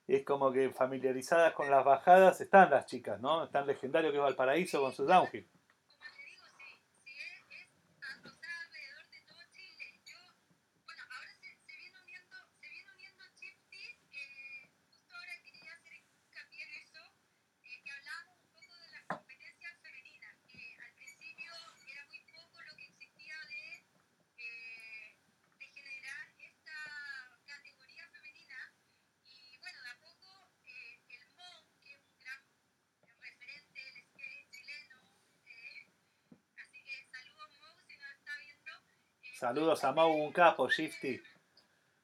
es 0.07 0.25
como 0.25 0.53
que 0.53 0.71
familiarizadas 0.71 1.53
con 1.53 1.71
las 1.71 1.85
bajadas 1.85 2.41
están 2.41 2.71
las 2.71 2.87
chicas, 2.87 3.21
¿no? 3.21 3.45
Están 3.45 3.67
legendario 3.67 4.11
que 4.11 4.17
es 4.17 4.23
Valparaíso 4.23 4.81
con 4.81 4.93
sus 4.93 5.07
downhill. 5.07 5.47
Saludos 39.51 39.83
a 39.83 39.91
Mau, 39.91 40.13
un 40.13 40.31
capo, 40.31 40.69
Shifty. 40.69 41.21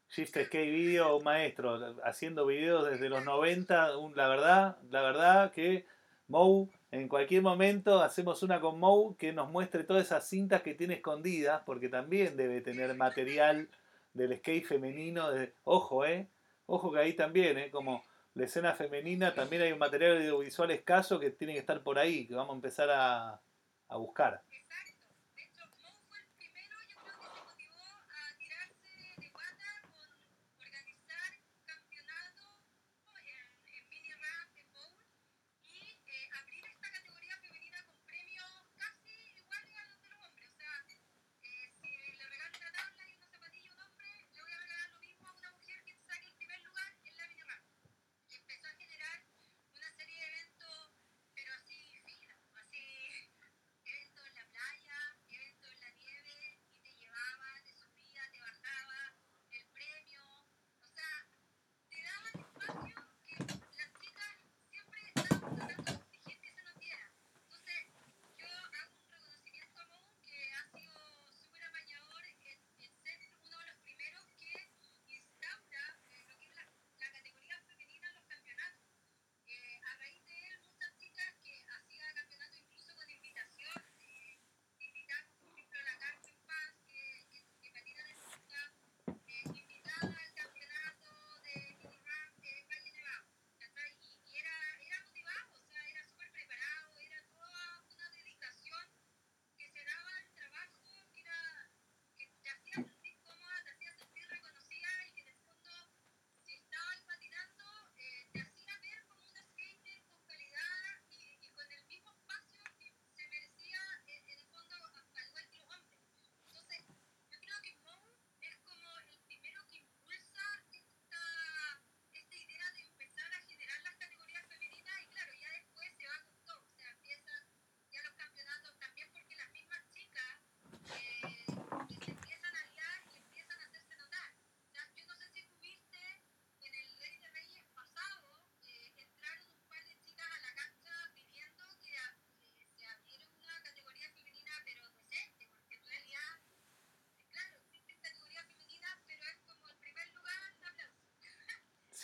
Shifty 0.09 0.46
Skate 0.46 0.68
Video, 0.68 1.16
un 1.18 1.22
maestro, 1.22 1.94
haciendo 2.02 2.44
videos 2.44 2.90
desde 2.90 3.09
los 3.09 3.24
90. 3.24 3.96
un- 3.98 4.16
la 4.16 4.26
verdad, 4.26 4.78
la 4.90 5.00
verdad 5.00 5.52
que 5.52 5.87
Mou, 6.26 6.68
en 6.90 7.06
cualquier 7.06 7.42
momento 7.42 8.02
hacemos 8.02 8.42
una 8.42 8.61
con 8.61 8.80
Mou 8.80 9.14
que 9.16 9.32
nos 9.32 9.48
muestre 9.48 9.85
todas 9.85 10.06
esas 10.06 10.28
cintas 10.28 10.62
que 10.62 10.74
tiene 10.74 10.94
escondidas, 10.94 11.62
porque 11.64 11.88
también 11.88 12.37
debe 12.37 12.62
tener 12.62 12.92
material 12.96 13.68
del 14.12 14.37
skate 14.38 14.66
femenino. 14.66 15.28
ojo, 15.62 16.04
eh. 16.04 16.26
Ojo 16.66 16.90
que 16.90 16.98
ahí 16.98 17.12
también, 17.12 17.59
eh. 17.59 17.70
Como 17.70 18.04
la 18.35 18.46
escena 18.46 18.74
femenina, 18.74 19.32
también 19.35 19.62
hay 19.62 19.70
un 19.70 19.78
material 19.78 20.16
audiovisual 20.16 20.72
escaso 20.72 21.20
que 21.20 21.30
tiene 21.30 21.52
que 21.52 21.61
estar 21.61 21.80
por 21.85 21.96
ahí, 21.96 22.26
que 22.26 22.35
vamos 22.35 22.54
a 22.54 22.56
empezar 22.56 22.90
a, 22.90 23.40
a 23.88 23.96
buscar. 23.96 24.42
Exacto. 24.50 24.95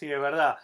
Sí, 0.03 0.11
es 0.13 0.21
verdad. 0.21 0.59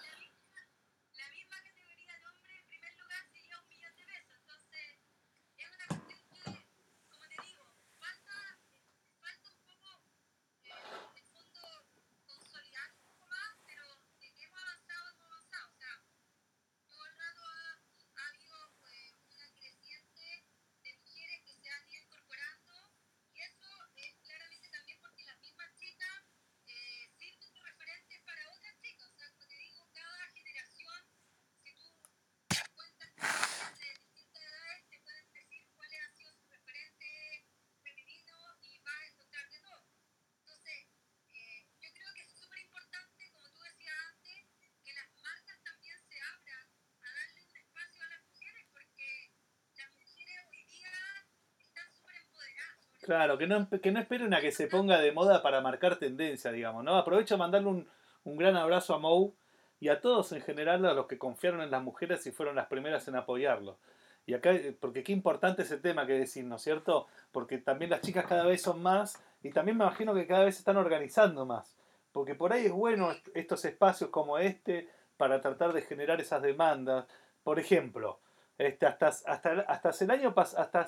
Claro, 53.09 53.39
que 53.39 53.47
no, 53.47 53.67
que 53.71 53.91
no 53.91 54.01
esperen 54.01 54.35
a 54.35 54.41
que 54.43 54.53
se 54.53 54.67
ponga 54.67 54.99
de 54.99 55.13
moda 55.13 55.43
para 55.43 55.63
marcar 55.63 55.97
tendencia, 55.97 56.53
digamos, 56.53 56.85
¿no? 56.85 56.95
Aprovecho 56.95 57.37
a 57.37 57.39
mandarle 57.39 57.69
un, 57.69 57.89
un 58.25 58.37
gran 58.37 58.55
abrazo 58.55 58.93
a 58.95 58.99
Mou 58.99 59.35
y 59.81 59.89
a 59.89 60.03
todos 60.03 60.33
en 60.33 60.43
general, 60.43 60.85
a 60.85 60.93
los 60.93 61.07
que 61.07 61.17
confiaron 61.17 61.63
en 61.63 61.71
las 61.71 61.83
mujeres 61.83 62.27
y 62.27 62.33
fueron 62.33 62.57
las 62.57 62.67
primeras 62.67 63.09
en 63.09 63.17
apoyarlo. 63.17 63.79
Y 64.27 64.35
acá, 64.35 64.53
eh, 64.53 64.77
porque 64.79 65.03
qué 65.03 65.13
importante 65.13 65.63
ese 65.63 65.79
tema 65.79 66.07
que 66.07 66.13
decir, 66.19 66.45
¿no 66.45 66.57
es 66.57 66.63
cierto? 66.63 67.07
Porque 67.33 67.57
también 67.57 67.91
las 67.91 68.03
chicas 68.03 68.27
cada 68.27 68.45
vez 68.45 68.61
son 68.61 68.83
más 68.83 69.19
y 69.43 69.51
también 69.53 69.79
me 69.79 69.85
imagino 69.85 70.13
que 70.15 70.27
cada 70.27 70.45
vez 70.45 70.57
se 70.57 70.61
están 70.61 70.77
organizando 70.77 71.47
más. 71.47 71.79
Porque 72.13 72.35
por 72.35 72.53
ahí 72.53 72.67
es 72.67 72.73
bueno 72.73 73.11
est- 73.11 73.29
estos 73.35 73.65
espacios 73.65 74.11
como 74.11 74.37
este 74.37 74.87
para 75.17 75.41
tratar 75.41 75.73
de 75.73 75.81
generar 75.81 76.21
esas 76.21 76.43
demandas. 76.43 77.07
Por 77.43 77.59
ejemplo, 77.59 78.21
este, 78.59 78.85
hasta, 78.85 79.07
hasta, 79.09 79.51
hasta 79.67 80.05
el 80.05 80.11
año 80.11 80.35
pas- 80.35 80.55
hasta 80.59 80.87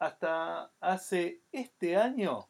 hasta 0.00 0.72
hace 0.80 1.42
este 1.52 1.96
año 1.96 2.48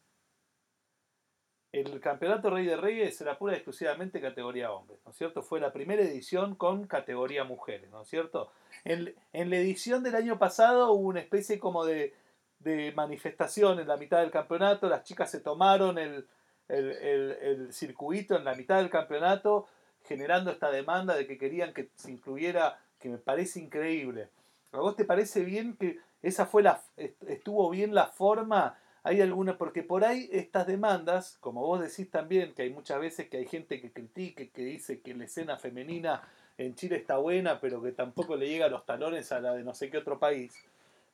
el 1.72 2.00
campeonato 2.00 2.50
Rey 2.50 2.66
de 2.66 2.76
Reyes 2.76 3.20
era 3.20 3.38
pura 3.38 3.52
y 3.52 3.56
exclusivamente 3.56 4.20
categoría 4.20 4.72
hombres, 4.72 4.98
¿no 5.04 5.12
es 5.12 5.16
cierto? 5.16 5.42
Fue 5.42 5.60
la 5.60 5.72
primera 5.72 6.02
edición 6.02 6.56
con 6.56 6.86
categoría 6.86 7.44
mujeres, 7.44 7.90
¿no 7.90 8.02
es 8.02 8.08
cierto? 8.08 8.50
En, 8.84 9.14
en 9.32 9.50
la 9.50 9.56
edición 9.56 10.02
del 10.02 10.16
año 10.16 10.38
pasado 10.38 10.90
hubo 10.92 11.08
una 11.08 11.20
especie 11.20 11.60
como 11.60 11.84
de, 11.84 12.14
de 12.58 12.92
manifestación 12.92 13.78
en 13.78 13.86
la 13.86 13.96
mitad 13.96 14.20
del 14.20 14.32
campeonato, 14.32 14.88
las 14.88 15.04
chicas 15.04 15.30
se 15.30 15.40
tomaron 15.40 15.98
el, 15.98 16.26
el, 16.68 16.90
el- 16.90 17.32
el 17.40 17.72
circuito 17.72 18.36
en 18.36 18.44
la 18.44 18.54
mitad 18.54 18.78
del 18.78 18.90
campeonato, 18.90 19.68
generando 20.04 20.50
esta 20.50 20.70
demanda 20.72 21.14
de 21.14 21.26
que 21.26 21.38
querían 21.38 21.72
que 21.72 21.90
se 21.94 22.10
incluyera, 22.10 22.80
que 22.98 23.08
me 23.08 23.18
parece 23.18 23.60
increíble. 23.60 24.28
¿A 24.72 24.78
vos 24.78 24.96
te 24.96 25.04
parece 25.04 25.44
bien 25.44 25.76
que 25.76 25.98
esa 26.22 26.46
fue 26.46 26.62
la, 26.62 26.82
est- 26.96 27.22
estuvo 27.28 27.68
bien 27.70 27.94
la 27.94 28.06
forma? 28.06 28.78
Hay 29.02 29.20
alguna, 29.22 29.56
porque 29.56 29.82
por 29.82 30.04
ahí 30.04 30.28
estas 30.32 30.66
demandas, 30.66 31.38
como 31.40 31.62
vos 31.66 31.80
decís 31.80 32.10
también, 32.10 32.54
que 32.54 32.62
hay 32.62 32.70
muchas 32.70 33.00
veces 33.00 33.28
que 33.28 33.38
hay 33.38 33.46
gente 33.46 33.80
que 33.80 33.92
critique, 33.92 34.50
que 34.50 34.62
dice 34.62 35.00
que 35.00 35.14
la 35.14 35.24
escena 35.24 35.56
femenina 35.58 36.22
en 36.58 36.74
Chile 36.74 36.96
está 36.96 37.16
buena, 37.16 37.60
pero 37.60 37.82
que 37.82 37.92
tampoco 37.92 38.36
le 38.36 38.48
llega 38.48 38.66
a 38.66 38.68
los 38.68 38.84
talones 38.84 39.32
a 39.32 39.40
la 39.40 39.54
de 39.54 39.64
no 39.64 39.74
sé 39.74 39.90
qué 39.90 39.98
otro 39.98 40.18
país. 40.18 40.54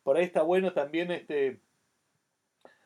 Por 0.03 0.17
ahí 0.17 0.25
está 0.25 0.43
bueno 0.43 0.73
también 0.73 1.11
este 1.13 1.61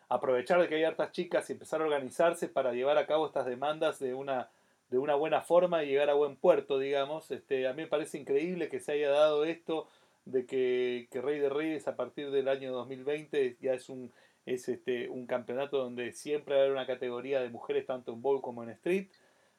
aprovechar 0.09 0.61
de 0.61 0.69
que 0.69 0.77
hay 0.77 0.85
hartas 0.85 1.13
chicas 1.13 1.49
y 1.49 1.53
empezar 1.53 1.81
a 1.81 1.85
organizarse 1.85 2.49
para 2.49 2.73
llevar 2.73 2.99
a 2.99 3.07
cabo 3.07 3.27
estas 3.27 3.47
demandas 3.47 3.99
de 3.99 4.15
una 4.15 4.49
de 4.91 4.99
una 4.99 5.15
buena 5.15 5.41
forma 5.41 5.85
y 5.85 5.87
llegar 5.87 6.11
a 6.11 6.15
buen 6.15 6.35
puerto, 6.35 6.77
digamos. 6.81 7.31
Este, 7.31 7.69
a 7.69 7.73
mí 7.75 7.83
me 7.83 7.89
parece 7.89 8.19
increíble 8.19 8.69
que 8.69 8.81
se 8.81 8.91
haya 8.91 9.11
dado 9.11 9.45
esto 9.45 9.87
de 10.25 10.47
que, 10.47 11.09
que 11.11 11.21
Rey 11.21 11.39
de 11.39 11.49
Reyes 11.49 11.89
a 11.89 11.97
partir 11.97 12.31
del 12.31 12.49
año 12.49 12.73
2020 12.73 13.57
ya 13.61 13.75
es 13.75 13.89
un 13.89 14.13
es 14.47 14.69
este 14.69 15.09
un 15.09 15.27
campeonato 15.27 15.79
donde 15.79 16.13
siempre 16.13 16.55
va 16.55 16.61
a 16.61 16.65
haber 16.65 16.77
una 16.77 16.87
categoría 16.87 17.41
de 17.41 17.51
mujeres 17.51 17.87
tanto 17.87 18.13
en 18.13 18.23
bowl 18.23 18.41
como 18.41 18.63
en 18.63 18.71
street. 18.71 19.09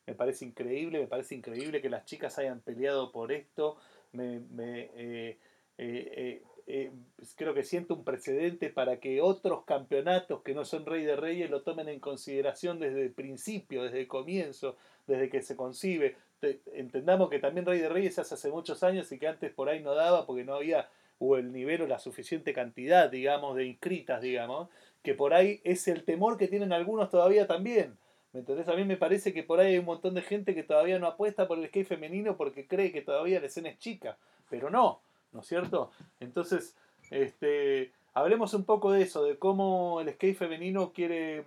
Me 0.07 0.15
parece 0.15 0.45
increíble, 0.45 0.99
me 0.99 1.07
parece 1.07 1.35
increíble 1.35 1.81
que 1.81 1.89
las 1.89 2.05
chicas 2.05 2.37
hayan 2.39 2.61
peleado 2.61 3.11
por 3.11 3.31
esto. 3.31 3.77
Me, 4.13 4.39
me, 4.39 4.89
eh, 4.95 5.37
eh, 5.77 6.43
eh, 6.67 6.91
creo 7.35 7.53
que 7.53 7.63
siento 7.63 7.93
un 7.93 8.03
precedente 8.03 8.69
para 8.69 8.99
que 8.99 9.21
otros 9.21 9.65
campeonatos 9.65 10.41
que 10.41 10.53
no 10.53 10.65
son 10.65 10.85
Rey 10.85 11.03
de 11.03 11.15
Reyes 11.15 11.49
lo 11.49 11.63
tomen 11.63 11.89
en 11.89 11.99
consideración 11.99 12.79
desde 12.79 13.03
el 13.03 13.11
principio, 13.11 13.83
desde 13.83 14.01
el 14.01 14.07
comienzo, 14.07 14.75
desde 15.07 15.29
que 15.29 15.41
se 15.41 15.55
concibe. 15.55 16.15
Te- 16.41 16.59
entendamos 16.73 17.29
que 17.29 17.39
también 17.39 17.65
Rey 17.65 17.79
de 17.79 17.87
Reyes 17.87 18.19
hace 18.19 18.33
hace 18.33 18.49
muchos 18.51 18.83
años 18.83 19.09
y 19.13 19.17
que 19.19 19.27
antes 19.27 19.53
por 19.53 19.69
ahí 19.69 19.79
no 19.79 19.95
daba 19.95 20.25
porque 20.25 20.43
no 20.43 20.55
había 20.55 20.89
o 21.19 21.37
el 21.37 21.53
nivel 21.53 21.83
o 21.83 21.87
la 21.87 21.99
suficiente 21.99 22.51
cantidad, 22.51 23.09
digamos, 23.09 23.55
de 23.55 23.65
inscritas, 23.65 24.21
digamos, 24.21 24.67
que 25.03 25.13
por 25.13 25.33
ahí 25.35 25.61
es 25.63 25.87
el 25.87 26.03
temor 26.03 26.35
que 26.37 26.47
tienen 26.47 26.73
algunos 26.73 27.09
todavía 27.11 27.45
también. 27.47 27.95
¿Me? 28.33 28.41
A 28.41 28.75
mí 28.75 28.85
me 28.85 28.97
parece 28.97 29.31
que 29.33 29.43
por 29.43 29.59
ahí 29.59 29.73
hay 29.73 29.77
un 29.79 29.85
montón 29.85 30.15
de 30.15 30.21
gente 30.23 30.55
que 30.55 30.63
todavía 30.63 30.97
no 30.97 31.05
apuesta 31.07 31.47
por 31.47 31.59
el 31.59 31.67
skate 31.67 31.85
femenino 31.87 32.37
porque 32.37 32.65
cree 32.65 32.91
que 32.91 33.01
todavía 33.01 33.39
la 33.39 33.45
escena 33.47 33.69
es 33.69 33.77
chica, 33.77 34.17
pero 34.49 34.69
no, 34.69 35.01
¿no 35.31 35.41
es 35.41 35.47
cierto? 35.47 35.91
Entonces, 36.19 36.75
este, 37.11 37.91
hablemos 38.13 38.53
un 38.55 38.63
poco 38.63 38.91
de 38.91 39.03
eso, 39.03 39.23
de 39.23 39.37
cómo 39.37 40.01
el 40.01 40.11
skate 40.13 40.35
femenino 40.37 40.91
quiere 40.91 41.43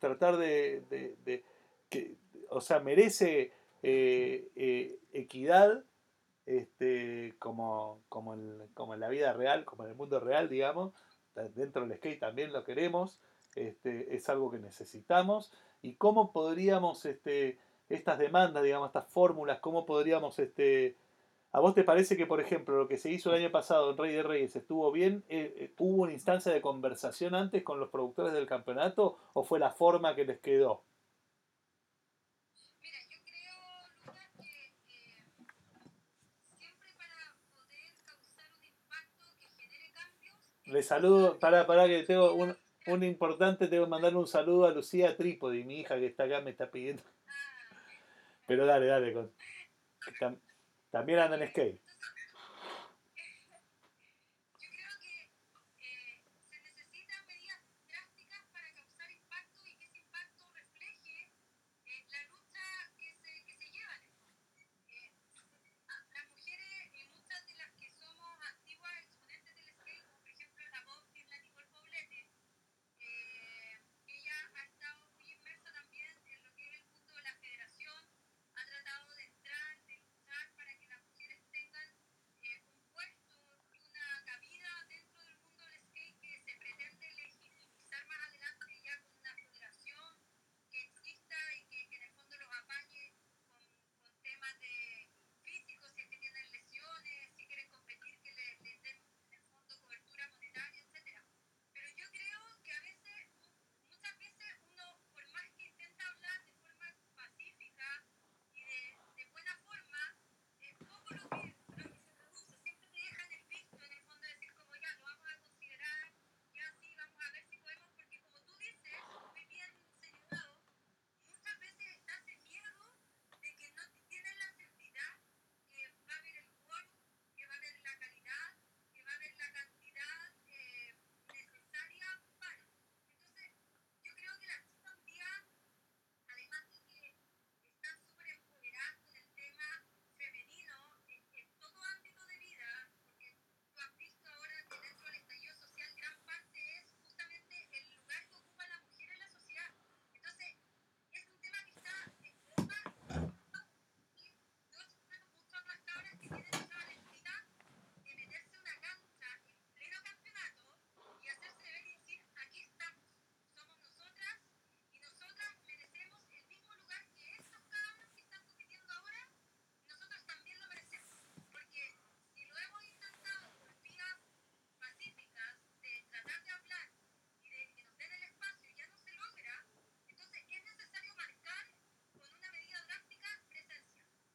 tratar 0.00 0.36
de, 0.36 0.82
de- 0.90 1.14
de- 1.24 1.44
que, 1.88 2.14
o 2.50 2.60
sea, 2.60 2.80
merece 2.80 3.52
eh, 3.86 4.50
eh, 4.56 4.98
equidad 5.12 5.84
este, 6.46 7.34
como, 7.38 8.00
como, 8.08 8.32
en, 8.32 8.66
como 8.72 8.94
en 8.94 9.00
la 9.00 9.10
vida 9.10 9.34
real, 9.34 9.66
como 9.66 9.84
en 9.84 9.90
el 9.90 9.94
mundo 9.94 10.20
real, 10.20 10.48
digamos, 10.48 10.94
dentro 11.54 11.86
del 11.86 11.98
skate 11.98 12.18
también 12.18 12.50
lo 12.50 12.64
queremos, 12.64 13.20
este, 13.56 14.16
es 14.16 14.26
algo 14.30 14.50
que 14.50 14.58
necesitamos, 14.58 15.52
y 15.82 15.96
cómo 15.96 16.32
podríamos, 16.32 17.04
este, 17.04 17.58
estas 17.90 18.18
demandas, 18.18 18.64
digamos, 18.64 18.88
estas 18.88 19.06
fórmulas, 19.08 19.60
cómo 19.60 19.84
podríamos, 19.84 20.38
este, 20.38 20.96
¿a 21.52 21.60
vos 21.60 21.74
te 21.74 21.84
parece 21.84 22.16
que, 22.16 22.24
por 22.24 22.40
ejemplo, 22.40 22.78
lo 22.78 22.88
que 22.88 22.96
se 22.96 23.10
hizo 23.10 23.34
el 23.34 23.42
año 23.42 23.52
pasado 23.52 23.90
en 23.90 23.98
Rey 23.98 24.14
de 24.14 24.22
Reyes 24.22 24.56
estuvo 24.56 24.90
bien? 24.92 25.24
Eh, 25.28 25.74
¿Hubo 25.76 26.04
una 26.04 26.12
instancia 26.12 26.50
de 26.50 26.62
conversación 26.62 27.34
antes 27.34 27.62
con 27.62 27.78
los 27.78 27.90
productores 27.90 28.32
del 28.32 28.46
campeonato 28.46 29.18
o 29.34 29.44
fue 29.44 29.58
la 29.58 29.72
forma 29.72 30.14
que 30.14 30.24
les 30.24 30.40
quedó? 30.40 30.84
Le 40.74 40.82
saludo, 40.82 41.38
para, 41.38 41.68
para 41.68 41.86
que 41.86 42.02
tengo 42.02 42.34
un, 42.34 42.56
un 42.88 43.04
importante, 43.04 43.68
tengo 43.68 43.84
que 43.84 43.90
mandarle 43.90 44.18
un 44.18 44.26
saludo 44.26 44.66
a 44.66 44.72
Lucía 44.72 45.16
Trípodi, 45.16 45.62
mi 45.62 45.78
hija 45.78 45.94
que 46.00 46.06
está 46.06 46.24
acá, 46.24 46.40
me 46.40 46.50
está 46.50 46.68
pidiendo. 46.68 47.00
Pero 48.44 48.66
dale, 48.66 48.86
dale, 48.86 49.12
con, 49.12 49.32
también 50.90 51.20
anda 51.20 51.36
en 51.36 51.48
skate. 51.48 51.80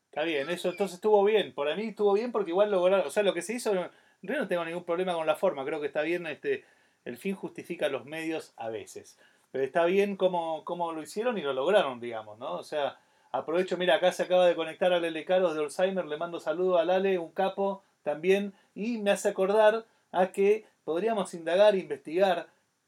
Está 0.10 0.24
bien, 0.24 0.50
eso 0.50 0.70
entonces 0.70 0.96
estuvo 0.96 1.24
bien. 1.24 1.54
Para 1.54 1.76
mí 1.76 1.90
estuvo 1.90 2.14
bien 2.14 2.32
porque 2.32 2.50
igual 2.50 2.72
lograron. 2.72 3.06
O 3.06 3.12
sea, 3.12 3.22
lo 3.22 3.34
que 3.34 3.44
se 3.44 3.54
hizo. 3.54 3.72
Realidad 3.74 4.42
no 4.42 4.48
tengo 4.48 4.66
ningún 4.66 4.84
problema 4.84 5.14
con 5.14 5.28
la 5.28 5.36
forma. 5.36 5.64
Creo 5.64 5.80
que 5.80 5.88
está 5.88 6.02
bien. 6.02 6.26
Este, 6.26 6.66
el 7.06 7.18
fin 7.18 7.36
justifica 7.36 7.90
los 7.90 8.06
medios 8.06 8.54
a 8.58 8.70
veces. 8.70 9.20
Pero 9.52 9.64
está 9.64 9.86
bien 9.86 10.16
cómo, 10.16 10.66
cómo 10.66 10.92
lo 10.94 11.04
hicieron 11.04 11.38
y 11.38 11.42
lo 11.42 11.54
lograron, 11.54 12.00
digamos, 12.00 12.40
¿no? 12.40 12.54
O 12.54 12.64
sea, 12.64 13.00
aprovecho, 13.32 13.78
mira, 13.78 13.96
acá 13.96 14.12
se 14.12 14.24
acaba 14.24 14.48
de 14.48 14.56
conectar 14.56 14.94
a 14.94 15.00
Lele 15.00 15.26
Caros 15.26 15.56
de 15.56 15.62
Alzheimer. 15.62 16.06
Le 16.06 16.18
mando 16.18 16.40
saludo 16.40 16.80
a 16.80 16.86
Lale, 16.86 17.20
un 17.20 17.32
capo 17.32 17.84
también. 18.02 18.54
Y 18.74 18.98
me 18.98 19.12
hace 19.12 19.30
acordar 19.30 19.86
a 20.12 20.32
que 20.32 20.66
podríamos 20.86 21.36
indagar, 21.36 21.76
investigar 21.76 22.48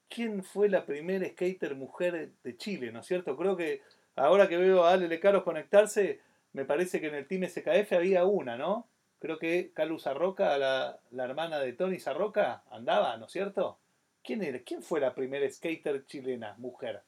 quién 0.09 0.43
fue 0.43 0.69
la 0.69 0.85
primera 0.85 1.27
skater 1.29 1.75
mujer 1.75 2.31
de 2.43 2.57
Chile, 2.57 2.91
¿no 2.91 3.01
es 3.01 3.05
cierto? 3.05 3.37
Creo 3.37 3.55
que 3.55 3.81
ahora 4.15 4.49
que 4.49 4.57
veo 4.57 4.83
a 4.83 4.93
Ale 4.93 5.19
Caros 5.19 5.43
conectarse 5.43 6.19
me 6.53 6.65
parece 6.65 6.99
que 6.99 7.07
en 7.07 7.15
el 7.15 7.27
Team 7.27 7.47
SKF 7.47 7.93
había 7.93 8.25
una, 8.25 8.57
¿no? 8.57 8.87
Creo 9.19 9.37
que 9.37 9.71
Calu 9.73 9.99
Sarroca, 9.99 10.57
la, 10.57 10.99
la 11.11 11.23
hermana 11.23 11.59
de 11.59 11.73
Tony 11.73 11.99
Sarroca, 11.99 12.63
andaba, 12.71 13.17
¿no 13.17 13.25
es 13.27 13.31
cierto? 13.31 13.79
¿Quién, 14.23 14.43
era? 14.43 14.59
¿Quién 14.59 14.81
fue 14.81 14.99
la 14.99 15.13
primera 15.15 15.49
skater 15.49 16.05
chilena, 16.05 16.55
mujer? 16.57 17.03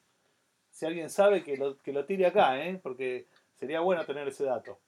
Si 0.72 0.86
alguien 0.86 1.10
sabe, 1.10 1.44
que 1.44 1.58
lo, 1.58 1.78
que 1.80 1.94
lo 1.94 2.06
tire 2.06 2.26
acá, 2.26 2.64
¿eh? 2.66 2.80
Porque 2.82 3.28
sería 3.60 3.82
bueno 3.82 4.06
tener 4.06 4.28
ese 4.28 4.46
dato. 4.46 4.80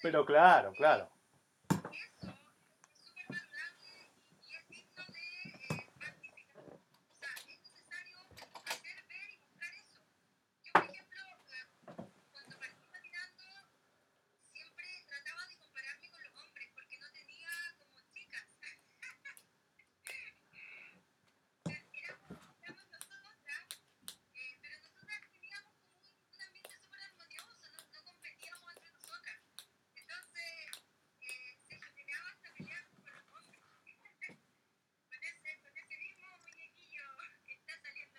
Pero 0.00 0.24
claro, 0.24 0.72
claro. 0.72 1.08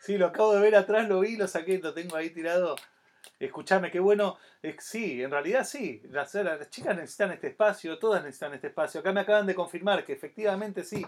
Sí, 0.08 0.18
lo 0.18 0.28
acabo 0.28 0.54
de 0.54 0.62
ver 0.62 0.74
atrás, 0.74 1.06
lo 1.10 1.20
vi, 1.20 1.36
lo 1.36 1.50
saqué, 1.50 1.80
lo 1.80 1.94
tengo 1.94 2.16
ahí 2.16 2.30
tirado. 2.30 2.78
Escuchame, 3.42 3.92
qué 3.92 4.00
bueno. 4.00 4.38
sí, 4.80 5.22
en 5.22 5.30
realidad 5.30 5.66
sí. 5.66 6.02
Las, 6.12 6.32
chicas 6.70 6.96
necesitan 6.96 7.34
este 7.34 7.48
espacio, 7.48 8.00
todas 8.00 8.24
necesitan 8.24 8.54
este 8.54 8.68
espacio. 8.68 9.02
Acá 9.02 9.12
me 9.12 9.20
acaban 9.20 9.46
de 9.46 9.54
confirmar 9.54 10.06
que 10.06 10.14
efectivamente 10.14 10.86
sí. 10.86 11.06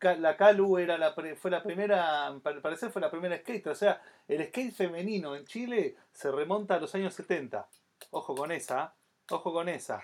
La 0.00 0.34
Calu 0.34 0.78
era 0.78 0.96
la, 0.96 1.14
fue 1.36 1.50
la 1.50 1.62
primera, 1.62 2.28
al 2.28 2.40
parecer 2.40 2.90
fue 2.90 3.02
la 3.02 3.10
primera 3.10 3.36
skater. 3.36 3.70
O 3.70 3.74
sea, 3.74 4.00
el 4.26 4.42
skate 4.46 4.72
femenino 4.72 5.36
en 5.36 5.44
Chile 5.44 5.96
se 6.10 6.32
remonta 6.32 6.76
a 6.76 6.80
los 6.80 6.94
años 6.94 7.12
70. 7.12 7.68
Ojo 8.12 8.34
con 8.34 8.50
esa, 8.50 8.94
ojo 9.28 9.52
con 9.52 9.68
esa. 9.68 10.02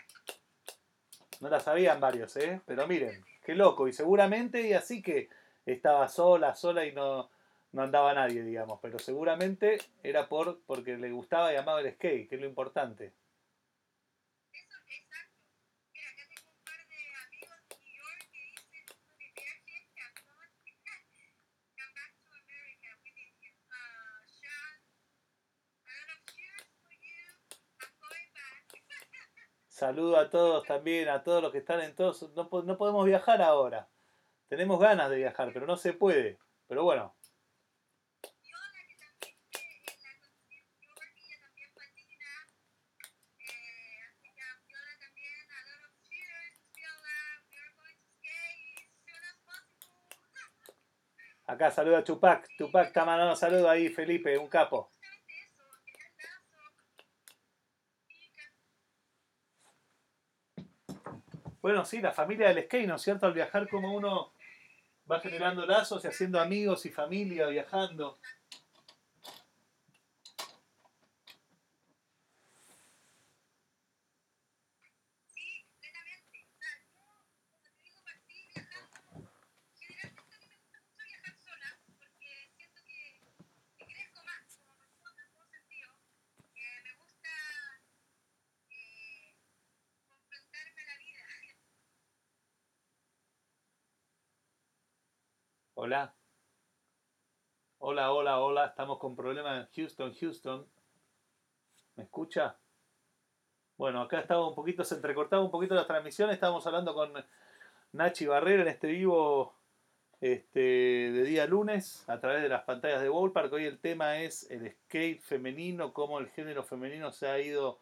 No 1.40 1.48
la 1.48 1.60
sabían 1.60 1.98
varios, 1.98 2.36
¿eh? 2.36 2.60
Pero 2.66 2.86
miren, 2.86 3.24
qué 3.42 3.54
loco. 3.54 3.88
Y 3.88 3.94
seguramente, 3.94 4.60
y 4.60 4.74
así 4.74 5.00
que 5.00 5.30
estaba 5.64 6.08
sola, 6.08 6.54
sola 6.54 6.84
y 6.84 6.92
no, 6.92 7.30
no 7.74 7.82
andaba 7.82 8.14
nadie, 8.14 8.42
digamos, 8.44 8.78
pero 8.80 8.98
seguramente 9.00 9.78
era 10.02 10.28
por 10.28 10.62
porque 10.64 10.96
le 10.96 11.10
gustaba 11.10 11.52
y 11.52 11.56
amaba 11.56 11.80
el 11.80 11.92
skate, 11.92 12.28
que 12.28 12.36
es 12.36 12.40
lo 12.40 12.46
importante. 12.46 13.12
Eso, 14.52 14.78
exacto. 14.86 15.42
Mira, 15.92 16.08
acá 16.10 16.22
tengo 16.30 16.50
un 16.54 16.62
par 16.62 16.78
de 16.86 17.00
amigos 17.26 17.58
de 17.66 17.74
New 17.82 17.94
York 17.98 18.30
que 18.30 18.38
dicen 18.46 18.86
de 19.18 19.26
viaje 19.34 19.74
que 19.90 20.02
acaban 20.06 20.54
come 21.74 21.92
back 21.98 22.14
to 22.22 22.30
America 22.30 22.90
with 23.02 23.18
you. 23.18 23.50
Uh, 23.66 24.22
Sean, 24.30 24.78
a 25.74 25.90
lot 25.90 26.08
of 26.14 26.20
cheers 26.30 26.70
for 26.78 26.94
you. 26.94 27.26
I'm 27.82 27.90
going 27.98 28.30
back. 28.38 28.70
Saludo 29.66 30.16
a 30.16 30.30
todos 30.30 30.62
también, 30.64 31.08
a 31.08 31.24
todos 31.24 31.42
los 31.42 31.50
que 31.50 31.58
están 31.58 31.80
en 31.80 31.96
todos. 31.96 32.22
No, 32.36 32.48
no 32.62 32.78
podemos 32.78 33.04
viajar 33.04 33.42
ahora. 33.42 33.88
Tenemos 34.46 34.78
ganas 34.78 35.10
de 35.10 35.16
viajar, 35.16 35.50
pero 35.52 35.66
no 35.66 35.76
se 35.76 35.92
puede. 35.92 36.38
Pero 36.68 36.84
bueno, 36.84 37.16
Acá 51.54 51.70
saluda 51.70 51.98
a 51.98 52.02
Tupac. 52.04 52.48
Tupac 52.58 52.88
está 52.88 53.04
mandando 53.04 53.36
saludo 53.36 53.70
ahí, 53.70 53.88
Felipe, 53.88 54.36
un 54.36 54.48
capo. 54.48 54.90
Bueno, 61.62 61.84
sí, 61.84 62.00
la 62.00 62.10
familia 62.10 62.48
del 62.48 62.64
skate, 62.64 62.88
¿no 62.88 62.96
es 62.96 63.02
cierto? 63.02 63.26
Al 63.26 63.34
viajar 63.34 63.68
como 63.68 63.94
uno 63.94 64.32
va 65.08 65.20
generando 65.20 65.64
lazos 65.64 66.04
y 66.04 66.08
haciendo 66.08 66.40
amigos 66.40 66.86
y 66.86 66.90
familia 66.90 67.46
viajando. 67.46 68.18
Hola. 97.78 98.12
Hola, 98.12 98.40
hola. 98.40 98.66
Estamos 98.66 98.98
con 98.98 99.14
problemas 99.14 99.60
en 99.60 99.72
Houston, 99.76 100.12
Houston. 100.12 100.66
¿Me 101.94 102.02
escucha? 102.02 102.56
Bueno, 103.76 104.02
acá 104.02 104.18
estaba 104.18 104.48
un 104.48 104.56
poquito, 104.56 104.82
se 104.82 104.96
entrecortaba 104.96 105.44
un 105.44 105.52
poquito 105.52 105.76
la 105.76 105.86
transmisión. 105.86 106.30
Estábamos 106.30 106.66
hablando 106.66 106.94
con 106.94 107.12
Nachi 107.92 108.26
Barrera 108.26 108.62
en 108.62 108.68
este 108.68 108.88
vivo 108.88 109.54
este, 110.20 110.58
de 110.58 111.22
día 111.22 111.46
lunes 111.46 112.02
a 112.08 112.18
través 112.18 112.42
de 112.42 112.48
las 112.48 112.64
pantallas 112.64 113.00
de 113.00 113.08
Ballpark. 113.08 113.52
Hoy 113.52 113.66
el 113.66 113.78
tema 113.78 114.18
es 114.18 114.50
el 114.50 114.72
skate 114.72 115.20
femenino, 115.20 115.92
cómo 115.92 116.18
el 116.18 116.28
género 116.30 116.64
femenino 116.64 117.12
se 117.12 117.28
ha 117.28 117.38
ido 117.38 117.78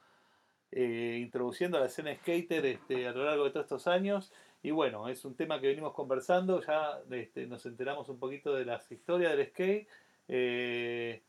eh, 0.71 1.19
introduciendo 1.19 1.79
a 1.79 1.81
la 1.81 1.87
escena 1.87 2.15
skater 2.15 2.67
este, 2.67 3.09
a 3.09 3.13
lo 3.13 3.25
largo 3.25 3.45
de 3.45 3.53
todos 3.53 3.65
estos 3.65 3.87
años. 3.87 4.35
Y 4.63 4.71
bueno, 4.71 5.09
es 5.09 5.25
un 5.25 5.35
tema 5.35 5.61
que 5.61 5.67
venimos 5.67 5.93
conversando, 5.93 6.63
ya 6.63 7.01
este, 7.11 7.47
nos 7.47 7.67
enteramos 7.67 8.09
un 8.09 8.19
poquito 8.19 8.55
de 8.55 8.65
las 8.65 8.91
historias 8.93 9.37
del 9.37 9.49
skate. 9.49 9.89
Eh, 10.29 11.23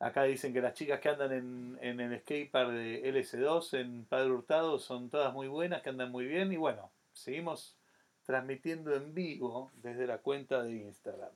acá 0.00 0.24
dicen 0.24 0.52
que 0.52 0.60
las 0.60 0.74
chicas 0.74 0.98
que 0.98 1.08
andan 1.08 1.32
en, 1.32 1.78
en 1.80 2.00
el 2.00 2.20
skatepark 2.20 2.70
de 2.70 3.12
LS2 3.12 3.78
en 3.78 4.04
Padre 4.06 4.30
Hurtado 4.30 4.78
son 4.80 5.08
todas 5.08 5.32
muy 5.32 5.46
buenas, 5.46 5.82
que 5.82 5.90
andan 5.90 6.10
muy 6.10 6.26
bien. 6.26 6.52
Y 6.52 6.56
bueno, 6.56 6.90
seguimos 7.12 7.76
transmitiendo 8.24 8.94
en 8.94 9.14
vivo 9.14 9.70
desde 9.76 10.06
la 10.08 10.18
cuenta 10.18 10.64
de 10.64 10.72
Instagram. 10.72 11.30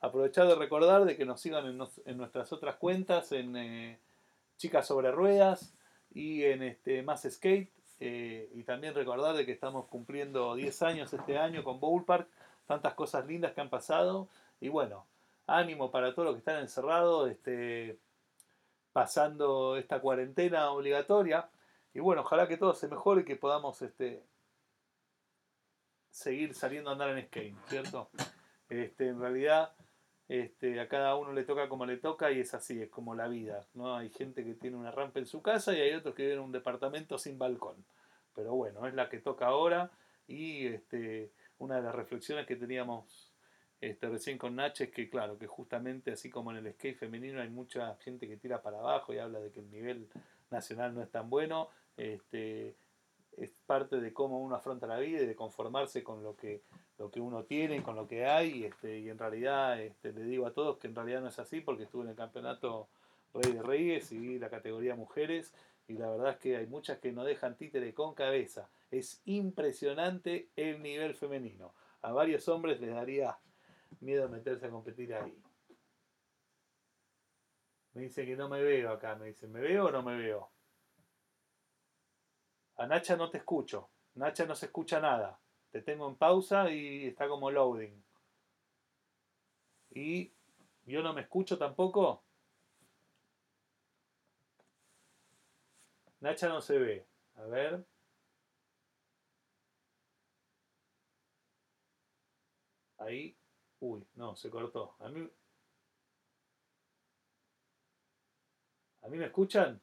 Aprovechar 0.00 0.46
de 0.46 0.56
recordar 0.56 1.04
de 1.06 1.16
que 1.16 1.24
nos 1.24 1.40
sigan 1.40 1.66
en, 1.66 1.80
en 2.04 2.16
nuestras 2.18 2.52
otras 2.52 2.76
cuentas, 2.76 3.32
en 3.32 3.56
eh, 3.56 3.98
Chicas 4.58 4.86
sobre 4.86 5.10
Ruedas 5.10 5.74
y 6.12 6.44
en 6.44 6.62
este 6.64 7.02
Más 7.02 7.22
Skate. 7.22 7.70
Eh, 8.04 8.50
y 8.54 8.64
también 8.64 8.96
recordar 8.96 9.36
de 9.36 9.46
que 9.46 9.52
estamos 9.52 9.86
cumpliendo 9.86 10.56
10 10.56 10.82
años 10.82 11.12
este 11.12 11.38
año 11.38 11.62
con 11.62 11.78
Bowl 11.78 12.04
Park. 12.04 12.28
Tantas 12.66 12.94
cosas 12.94 13.24
lindas 13.26 13.52
que 13.52 13.60
han 13.60 13.70
pasado. 13.70 14.28
Y 14.60 14.70
bueno, 14.70 15.06
ánimo 15.46 15.92
para 15.92 16.12
todos 16.12 16.26
los 16.26 16.34
que 16.34 16.40
están 16.40 16.58
encerrados, 16.58 17.30
este, 17.30 18.00
pasando 18.92 19.76
esta 19.76 20.00
cuarentena 20.00 20.72
obligatoria. 20.72 21.48
Y 21.94 22.00
bueno, 22.00 22.22
ojalá 22.22 22.48
que 22.48 22.56
todo 22.56 22.74
se 22.74 22.88
mejore 22.88 23.20
y 23.20 23.24
que 23.24 23.36
podamos 23.36 23.80
este, 23.82 24.24
seguir 26.10 26.54
saliendo 26.54 26.90
a 26.90 26.94
andar 26.94 27.10
en 27.10 27.24
skate, 27.26 27.56
¿cierto? 27.68 28.10
Este, 28.68 29.06
en 29.10 29.20
realidad, 29.20 29.76
este, 30.32 30.80
a 30.80 30.88
cada 30.88 31.14
uno 31.16 31.34
le 31.34 31.44
toca 31.44 31.68
como 31.68 31.84
le 31.84 31.98
toca 31.98 32.32
y 32.32 32.40
es 32.40 32.54
así, 32.54 32.80
es 32.80 32.88
como 32.88 33.14
la 33.14 33.28
vida, 33.28 33.66
¿no? 33.74 33.94
Hay 33.94 34.08
gente 34.08 34.42
que 34.46 34.54
tiene 34.54 34.78
una 34.78 34.90
rampa 34.90 35.18
en 35.18 35.26
su 35.26 35.42
casa 35.42 35.74
y 35.74 35.80
hay 35.82 35.92
otros 35.92 36.14
que 36.14 36.22
viven 36.22 36.38
en 36.38 36.44
un 36.44 36.52
departamento 36.52 37.18
sin 37.18 37.38
balcón. 37.38 37.84
Pero 38.34 38.54
bueno, 38.54 38.86
es 38.86 38.94
la 38.94 39.10
que 39.10 39.18
toca 39.18 39.44
ahora 39.44 39.90
y 40.26 40.68
este, 40.68 41.32
una 41.58 41.76
de 41.76 41.82
las 41.82 41.94
reflexiones 41.94 42.46
que 42.46 42.56
teníamos 42.56 43.30
este, 43.82 44.08
recién 44.08 44.38
con 44.38 44.56
Nacho 44.56 44.84
es 44.84 44.90
que, 44.90 45.10
claro, 45.10 45.36
que 45.38 45.46
justamente 45.46 46.12
así 46.12 46.30
como 46.30 46.50
en 46.50 46.64
el 46.64 46.72
skate 46.72 46.96
femenino 46.96 47.42
hay 47.42 47.50
mucha 47.50 47.94
gente 47.96 48.26
que 48.26 48.38
tira 48.38 48.62
para 48.62 48.78
abajo 48.78 49.12
y 49.12 49.18
habla 49.18 49.38
de 49.38 49.52
que 49.52 49.60
el 49.60 49.70
nivel 49.70 50.08
nacional 50.50 50.94
no 50.94 51.02
es 51.02 51.10
tan 51.10 51.28
bueno, 51.28 51.68
este, 51.98 52.74
es 53.36 53.52
parte 53.66 54.00
de 54.00 54.12
cómo 54.12 54.40
uno 54.40 54.54
afronta 54.54 54.86
la 54.86 54.98
vida 54.98 55.22
y 55.22 55.26
de 55.26 55.34
conformarse 55.34 56.02
con 56.02 56.22
lo 56.22 56.36
que, 56.36 56.62
lo 56.98 57.10
que 57.10 57.20
uno 57.20 57.44
tiene, 57.44 57.82
con 57.82 57.96
lo 57.96 58.06
que 58.06 58.26
hay, 58.26 58.58
y, 58.58 58.64
este, 58.64 58.98
y 58.98 59.08
en 59.08 59.18
realidad 59.18 59.80
este, 59.80 60.12
le 60.12 60.24
digo 60.24 60.46
a 60.46 60.52
todos 60.52 60.78
que 60.78 60.88
en 60.88 60.94
realidad 60.94 61.20
no 61.20 61.28
es 61.28 61.38
así 61.38 61.60
porque 61.60 61.84
estuve 61.84 62.04
en 62.04 62.10
el 62.10 62.16
campeonato 62.16 62.88
Rey 63.34 63.52
de 63.52 63.62
Reyes 63.62 64.12
y 64.12 64.38
la 64.38 64.50
categoría 64.50 64.94
mujeres 64.94 65.54
y 65.88 65.94
la 65.94 66.10
verdad 66.10 66.32
es 66.32 66.36
que 66.38 66.56
hay 66.56 66.66
muchas 66.66 66.98
que 66.98 67.12
no 67.12 67.24
dejan 67.24 67.56
títere 67.56 67.92
con 67.94 68.14
cabeza. 68.14 68.68
Es 68.90 69.22
impresionante 69.24 70.50
el 70.56 70.82
nivel 70.82 71.14
femenino. 71.14 71.74
A 72.02 72.12
varios 72.12 72.48
hombres 72.48 72.80
les 72.80 72.94
daría 72.94 73.38
miedo 74.00 74.28
meterse 74.28 74.66
a 74.66 74.70
competir 74.70 75.14
ahí. 75.14 75.36
Me 77.94 78.02
dicen 78.02 78.26
que 78.26 78.36
no 78.36 78.48
me 78.48 78.62
veo 78.62 78.90
acá, 78.90 79.16
me 79.16 79.26
dicen, 79.26 79.52
¿me 79.52 79.60
veo 79.60 79.86
o 79.86 79.90
no 79.90 80.02
me 80.02 80.16
veo? 80.16 80.50
A 82.76 82.86
Nacha 82.86 83.16
no 83.16 83.30
te 83.30 83.38
escucho. 83.38 83.90
Nacha 84.14 84.46
no 84.46 84.54
se 84.54 84.66
escucha 84.66 85.00
nada. 85.00 85.38
Te 85.70 85.82
tengo 85.82 86.08
en 86.08 86.16
pausa 86.16 86.70
y 86.70 87.06
está 87.06 87.28
como 87.28 87.50
loading. 87.50 88.02
Y 89.90 90.32
yo 90.86 91.02
no 91.02 91.12
me 91.12 91.22
escucho 91.22 91.58
tampoco. 91.58 92.22
Nacha 96.20 96.48
no 96.48 96.60
se 96.60 96.78
ve. 96.78 97.06
A 97.36 97.42
ver. 97.44 97.84
Ahí. 102.98 103.36
Uy, 103.80 104.06
no, 104.14 104.36
se 104.36 104.48
cortó. 104.50 104.94
A 105.00 105.08
mí. 105.08 105.28
¿A 109.02 109.08
mí 109.08 109.18
me 109.18 109.26
escuchan? 109.26 109.80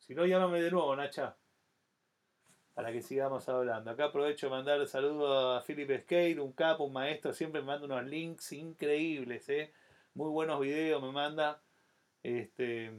Si 0.00 0.14
no, 0.14 0.26
llámame 0.26 0.60
de 0.60 0.70
nuevo, 0.70 0.94
Nacha. 0.96 1.36
Para 2.74 2.90
que 2.92 3.02
sigamos 3.02 3.48
hablando. 3.48 3.90
Acá 3.90 4.06
aprovecho 4.06 4.46
de 4.46 4.50
mandar 4.50 4.86
saludos 4.86 5.62
a 5.62 5.64
Philip 5.66 5.90
Skate, 6.02 6.38
un 6.38 6.52
capo, 6.52 6.84
un 6.84 6.92
maestro. 6.92 7.32
Siempre 7.32 7.60
me 7.60 7.66
manda 7.66 7.86
unos 7.86 8.04
links 8.04 8.52
increíbles, 8.52 9.48
¿eh? 9.50 9.72
Muy 10.14 10.30
buenos 10.30 10.60
videos 10.60 11.02
me 11.02 11.12
manda. 11.12 11.62
Este. 12.22 12.90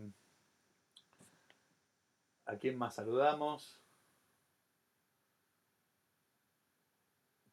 ¿A 2.45 2.57
quién 2.57 2.77
más 2.77 2.95
saludamos? 2.95 3.81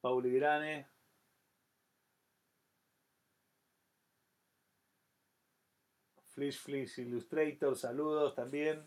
Pauli 0.01 0.33
Grane. 0.33 0.87
Flish 6.35 6.59
Flish 6.59 6.99
Illustrator, 7.01 7.77
saludos 7.77 8.35
también. 8.35 8.87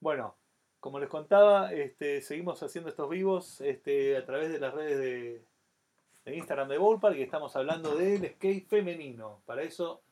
Bueno, 0.00 0.36
como 0.84 1.00
les 1.00 1.08
contaba, 1.08 1.72
este, 1.72 2.20
seguimos 2.20 2.62
haciendo 2.62 2.90
estos 2.90 3.08
vivos 3.08 3.62
este, 3.62 4.18
a 4.18 4.26
través 4.26 4.52
de 4.52 4.60
las 4.60 4.74
redes 4.74 4.98
de, 6.26 6.34
Instagram 6.36 6.68
de 6.68 6.76
Ballpark 6.76 7.16
y 7.16 7.22
estamos 7.22 7.56
hablando 7.56 7.94
del 7.96 8.34
skate 8.34 8.68
femenino. 8.68 9.40
Para 9.46 9.62
eso 9.62 10.02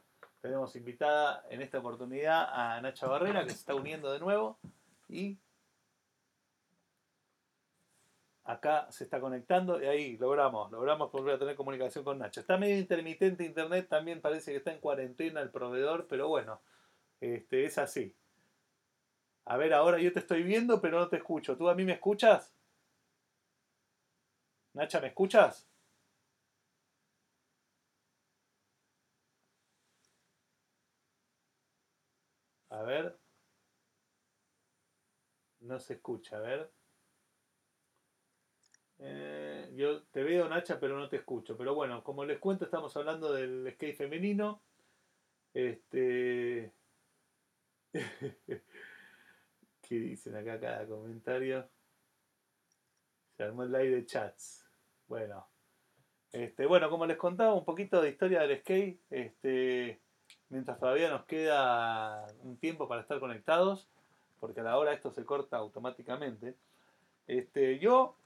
tenemos 0.40 0.74
invitada 0.74 1.44
en 1.50 1.60
esta 1.60 1.78
oportunidad 1.78 2.48
a 2.50 2.80
Nacha 2.80 3.06
Barrera, 3.06 3.44
que 3.44 3.50
se 3.50 3.56
está 3.56 3.74
uniendo 3.74 4.10
de 4.10 4.18
nuevo. 4.20 4.58
Y 5.10 5.36
acá 8.44 8.90
se 8.90 9.04
está 9.04 9.20
conectando 9.20 9.78
y 9.78 9.84
ahí 9.84 10.16
logramos, 10.16 10.72
logramos 10.72 11.12
volver 11.12 11.34
a 11.34 11.38
tener 11.38 11.54
comunicación 11.54 12.02
con 12.02 12.18
Nacha. 12.18 12.40
Está 12.40 12.56
medio 12.56 12.78
intermitente 12.78 13.44
internet, 13.44 13.88
también 13.90 14.22
parece 14.22 14.52
que 14.52 14.56
está 14.56 14.72
en 14.72 14.80
cuarentena 14.80 15.42
el 15.42 15.50
proveedor, 15.50 16.06
pero 16.08 16.28
bueno, 16.28 16.62
este, 17.20 17.66
es 17.66 17.76
así. 17.76 18.16
A 19.44 19.56
ver, 19.56 19.72
ahora 19.72 20.00
yo 20.00 20.12
te 20.12 20.18
estoy 20.18 20.42
viendo, 20.42 20.80
pero 20.80 20.98
no 20.98 21.08
te 21.08 21.16
escucho. 21.18 21.56
¿Tú 21.56 21.68
a 21.68 21.76
mí 21.76 21.84
me 21.84 21.92
escuchas? 21.92 22.52
Nacha, 24.74 25.00
¿me 25.00 25.06
escuchas? 25.08 25.66
A 32.70 32.82
ver. 32.82 33.16
No 35.62 35.80
se 35.80 35.94
escucha, 35.94 36.36
a 36.36 36.40
ver. 36.40 36.70
Eh, 38.98 39.70
yo 39.74 40.02
te 40.04 40.22
veo, 40.22 40.48
Nacha, 40.48 40.78
pero 40.80 40.98
no 40.98 41.08
te 41.08 41.16
escucho. 41.16 41.56
Pero 41.56 41.74
bueno, 41.74 42.02
como 42.04 42.24
les 42.24 42.38
cuento, 42.38 42.64
estamos 42.64 42.96
hablando 42.96 43.32
del 43.32 43.70
skate 43.74 43.96
femenino. 43.96 44.62
Este. 45.54 46.72
¿Qué 49.92 49.98
dicen 49.98 50.34
acá 50.34 50.58
cada 50.58 50.86
comentario? 50.86 51.68
Se 53.36 53.42
armó 53.42 53.64
el 53.64 53.72
live 53.72 53.90
de 53.90 54.06
chats. 54.06 54.64
Bueno. 55.06 55.46
Este, 56.32 56.64
bueno, 56.64 56.88
como 56.88 57.04
les 57.04 57.18
contaba 57.18 57.52
un 57.52 57.66
poquito 57.66 58.00
de 58.00 58.08
historia 58.08 58.40
del 58.40 58.58
skate, 58.60 58.98
este, 59.10 60.00
mientras 60.48 60.80
todavía 60.80 61.10
nos 61.10 61.26
queda 61.26 62.26
un 62.42 62.56
tiempo 62.56 62.88
para 62.88 63.02
estar 63.02 63.20
conectados, 63.20 63.86
porque 64.40 64.60
a 64.60 64.62
la 64.62 64.78
hora 64.78 64.94
esto 64.94 65.10
se 65.10 65.26
corta 65.26 65.58
automáticamente. 65.58 66.54
Este, 67.26 67.78
yo, 67.78 68.16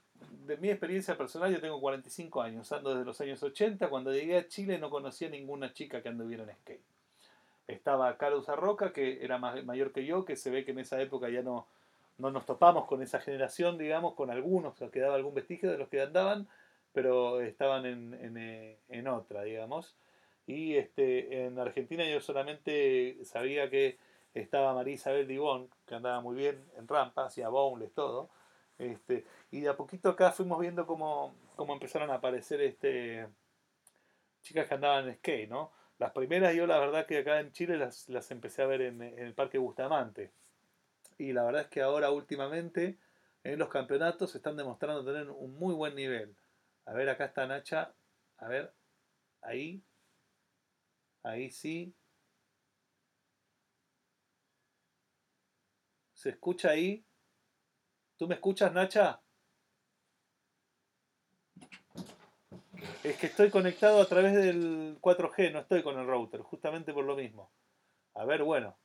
de 0.45 0.55
mi 0.55 0.69
experiencia 0.69 1.17
personal, 1.17 1.53
yo 1.53 1.59
tengo 1.59 1.81
45 1.81 2.41
años, 2.41 2.71
ando 2.71 2.91
desde 2.91 3.03
los 3.03 3.19
años 3.19 3.43
80, 3.43 3.89
cuando 3.89 4.13
llegué 4.13 4.37
a 4.37 4.47
Chile 4.47 4.79
no 4.79 4.89
conocía 4.89 5.27
ninguna 5.27 5.73
chica 5.73 6.01
que 6.01 6.07
anduviera 6.07 6.43
en 6.43 6.55
skate. 6.55 6.96
Estaba 7.67 8.17
Carlos 8.17 8.49
Arroca, 8.49 8.93
que 8.93 9.23
era 9.23 9.37
más, 9.37 9.63
mayor 9.65 9.91
que 9.91 10.05
yo, 10.05 10.25
que 10.25 10.35
se 10.35 10.49
ve 10.49 10.63
que 10.65 10.71
en 10.71 10.79
esa 10.79 11.01
época 11.01 11.29
ya 11.29 11.41
no, 11.41 11.67
no 12.17 12.31
nos 12.31 12.45
topamos 12.45 12.85
con 12.85 13.01
esa 13.01 13.19
generación, 13.19 13.77
digamos, 13.77 14.15
con 14.15 14.31
algunos, 14.31 14.75
que 14.75 14.89
quedaba 14.89 15.15
algún 15.15 15.33
vestigio 15.33 15.71
de 15.71 15.77
los 15.77 15.89
que 15.89 16.01
andaban, 16.01 16.47
pero 16.93 17.41
estaban 17.41 17.85
en, 17.85 18.13
en, 18.13 18.37
eh, 18.37 18.79
en 18.89 19.07
otra, 19.07 19.43
digamos. 19.43 19.95
Y 20.47 20.75
este, 20.75 21.45
en 21.45 21.59
Argentina 21.59 22.05
yo 22.09 22.21
solamente 22.21 23.17
sabía 23.25 23.69
que 23.69 23.97
estaba 24.33 24.73
María 24.73 24.93
Isabel 24.93 25.27
Dibón, 25.27 25.69
que 25.85 25.95
andaba 25.95 26.21
muy 26.21 26.35
bien 26.35 26.63
en 26.77 26.87
rampa, 26.87 27.25
hacía 27.25 27.49
bowls, 27.49 27.91
todo. 27.93 28.29
Este, 28.77 29.25
y 29.51 29.61
de 29.61 29.69
a 29.69 29.77
poquito 29.77 30.09
acá 30.09 30.31
fuimos 30.31 30.59
viendo 30.59 30.85
cómo, 30.85 31.35
cómo 31.55 31.73
empezaron 31.73 32.11
a 32.11 32.15
aparecer 32.15 32.61
este, 32.61 33.27
chicas 34.41 34.67
que 34.67 34.75
andaban 34.75 35.07
en 35.07 35.15
skate, 35.15 35.49
¿no? 35.49 35.71
Las 35.99 36.11
primeras 36.11 36.53
yo 36.55 36.67
la 36.67 36.79
verdad 36.79 37.07
que 37.07 37.19
acá 37.19 37.39
en 37.39 37.51
Chile 37.51 37.77
las, 37.77 38.07
las 38.09 38.29
empecé 38.31 38.61
a 38.61 38.67
ver 38.67 38.81
en, 38.81 39.01
el 39.01 39.33
Parque 39.33 39.57
Bustamante. 39.57 40.31
Y 41.17 41.33
la 41.33 41.43
verdad 41.43 41.63
es 41.63 41.67
que 41.69 41.81
ahora 41.81 42.11
últimamente 42.11 42.99
en 43.43 43.57
los 43.59 43.69
campeonatos 43.69 44.35
están 44.35 44.57
demostrando 44.57 45.03
tener 45.03 45.29
un 45.29 45.57
muy 45.57 45.73
buen 45.73 45.95
nivel. 45.95 46.35
A 46.85 46.93
ver, 46.93 47.09
acá 47.09 47.25
está 47.25 47.47
Nacha. 47.47 47.93
A 48.37 48.47
ver, 48.47 48.73
ahí. 49.41 49.81
Ahí 51.23 51.49
sí. 51.49 51.95
¿Se 56.13 56.29
escucha 56.29 56.71
ahí? 56.71 57.05
¿Tú 58.17 58.27
me 58.27 58.35
escuchas, 58.35 58.71
Nacha? 58.73 59.21
Es 63.03 63.17
que 63.17 63.27
estoy 63.27 63.49
conectado 63.49 64.01
a 64.01 64.05
través 64.05 64.33
del 64.33 64.99
4G, 65.01 65.51
no 65.51 65.59
estoy 65.59 65.81
con 65.81 65.97
el 65.97 66.05
router, 66.05 66.41
justamente 66.41 66.93
por 66.93 67.05
lo 67.05 67.15
mismo. 67.15 67.49
A 68.13 68.25
ver, 68.25 68.43
bueno. 68.43 68.75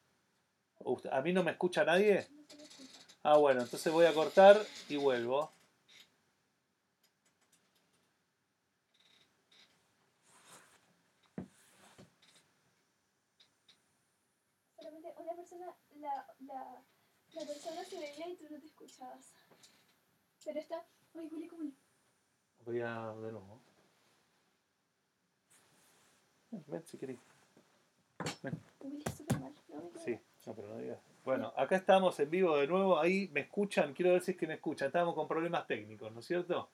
¿A 1.11 1.21
mí 1.21 1.33
no 1.33 1.43
me 1.43 1.53
escucha 1.53 1.85
nadie? 1.85 2.27
Ah, 3.23 3.37
bueno, 3.37 3.63
entonces 3.63 3.93
voy 3.93 4.07
a 4.07 4.15
cortar 4.15 4.61
y 4.89 4.97
vuelvo. 4.97 5.53
Solamente 14.77 15.15
una 15.19 15.35
persona, 15.35 15.77
la, 16.01 17.47
persona 17.47 17.85
se 17.85 17.99
veía 17.99 18.29
y 18.29 18.37
tú 18.37 18.45
no 18.51 18.59
te 18.59 18.67
escuchabas. 18.67 19.33
Pero 20.45 20.59
está... 20.59 20.85
¡Ay, 21.15 21.29
huele 21.31 21.49
como... 21.49 21.71
Voy 22.65 22.81
a 22.81 23.13
de 23.21 23.33
nuevo. 23.33 23.72
Ven, 26.53 26.85
si 26.87 26.99
queda. 26.99 27.15
Sí, 30.05 30.19
no, 30.47 30.55
pero 30.55 30.69
no 30.69 30.79
digas. 30.79 30.99
Bueno, 31.25 31.53
acá 31.57 31.77
estamos 31.77 32.19
en 32.21 32.31
vivo 32.31 32.57
de 32.57 32.67
nuevo. 32.67 32.99
Ahí 32.99 33.31
me 33.33 33.41
escuchan. 33.41 33.95
Quiero 33.95 34.13
ver 34.13 34.23
si 34.23 34.33
es 34.33 34.37
que 34.37 34.47
me 34.47 34.55
escuchan. 34.55 34.89
Estamos 34.89 35.15
con 35.15 35.27
problemas 35.27 35.67
técnicos, 35.67 36.13
¿no 36.13 36.21
es 36.21 36.27
cierto? 36.27 36.69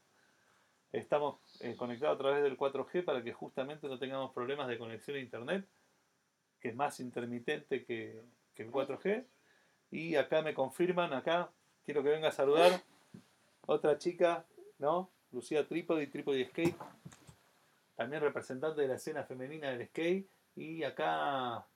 Estamos 0.91 1.37
eh, 1.61 1.77
conectados 1.77 2.17
a 2.17 2.19
través 2.19 2.43
del 2.43 2.57
4G 2.57 3.05
para 3.05 3.23
que 3.23 3.33
justamente 3.33 3.87
no 3.89 3.99
tengamos 3.99 4.33
problemas 4.33 4.69
de 4.69 4.79
conexión 4.79 5.17
a 5.17 5.21
internet, 5.21 5.65
que 6.61 6.71
es 6.71 6.75
más 6.75 6.99
intermitente 6.99 7.85
que, 7.85 8.23
que 8.55 8.63
el 8.63 8.73
4G. 8.73 9.25
Y 9.91 10.17
acá 10.17 10.43
me 10.43 10.55
confirman, 10.55 11.13
acá 11.13 11.51
quiero 11.85 12.03
que 12.03 12.09
venga 12.09 12.29
a 12.29 12.33
saludar 12.33 12.83
otra 13.67 13.99
chica, 13.99 14.45
¿no? 14.79 15.11
Lucía 15.31 15.69
Trípodi, 15.69 16.07
Trípodi 16.07 16.45
Skate, 16.47 16.77
también 17.99 18.23
representante 18.23 18.81
de 18.81 18.87
la 18.87 18.95
escena 18.95 19.25
femenina 19.25 19.71
del 19.71 19.89
skate. 19.89 20.29
Y 20.55 20.85
acá, 20.85 21.67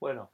bueno, 0.00 0.30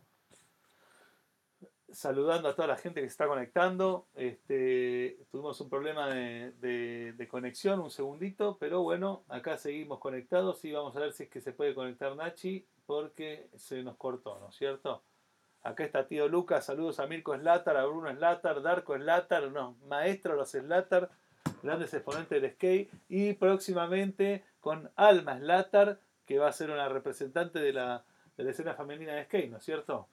saludando 1.90 2.48
a 2.48 2.54
toda 2.54 2.68
la 2.68 2.76
gente 2.76 3.00
que 3.00 3.08
se 3.08 3.12
está 3.12 3.26
conectando. 3.26 4.06
Este, 4.14 5.18
tuvimos 5.32 5.60
un 5.60 5.68
problema 5.68 6.08
de, 6.08 6.52
de- 6.60 7.28
conexión, 7.28 7.80
un 7.80 7.90
segundito, 7.90 8.56
pero 8.60 8.82
bueno, 8.82 9.24
acá 9.28 9.56
seguimos 9.56 9.98
conectados 9.98 10.64
y 10.64 10.70
vamos 10.70 10.94
a 10.96 11.00
ver 11.00 11.12
si 11.12 11.24
es 11.24 11.28
que 11.28 11.40
se 11.40 11.52
puede 11.52 11.74
conectar 11.74 12.14
Nachi, 12.14 12.64
porque 12.86 13.48
se 13.56 13.82
nos 13.82 13.96
cortó, 13.96 14.38
¿no 14.38 14.50
es 14.50 14.54
cierto? 14.54 15.02
Acá 15.62 15.84
está 15.84 16.06
tío 16.06 16.28
Lucas, 16.28 16.66
saludos 16.66 17.00
a 17.00 17.06
Mirko 17.08 17.36
Slatar, 17.36 17.76
a 17.76 17.86
Bruno 17.86 18.12
Slatar, 18.14 18.62
Darko 18.62 18.96
Slatar, 18.96 19.48
unos 19.48 19.76
maestros 19.88 20.36
los 20.36 20.50
Slatar, 20.50 21.10
grandes 21.62 21.94
exponentes 21.94 22.40
del 22.40 22.52
skate, 22.52 22.90
y 23.08 23.34
próximamente 23.34 24.44
con 24.60 24.90
Alma 24.96 25.38
Slatar, 25.38 26.00
que 26.26 26.38
va 26.38 26.48
a 26.48 26.52
ser 26.52 26.70
una 26.70 26.88
representante 26.88 27.58
de 27.58 27.72
la, 27.72 28.04
de 28.36 28.44
la 28.44 28.50
escena 28.50 28.74
femenina 28.74 29.14
de 29.14 29.24
skate, 29.24 29.50
¿no 29.50 29.58
es 29.58 29.64
cierto? 29.64 30.08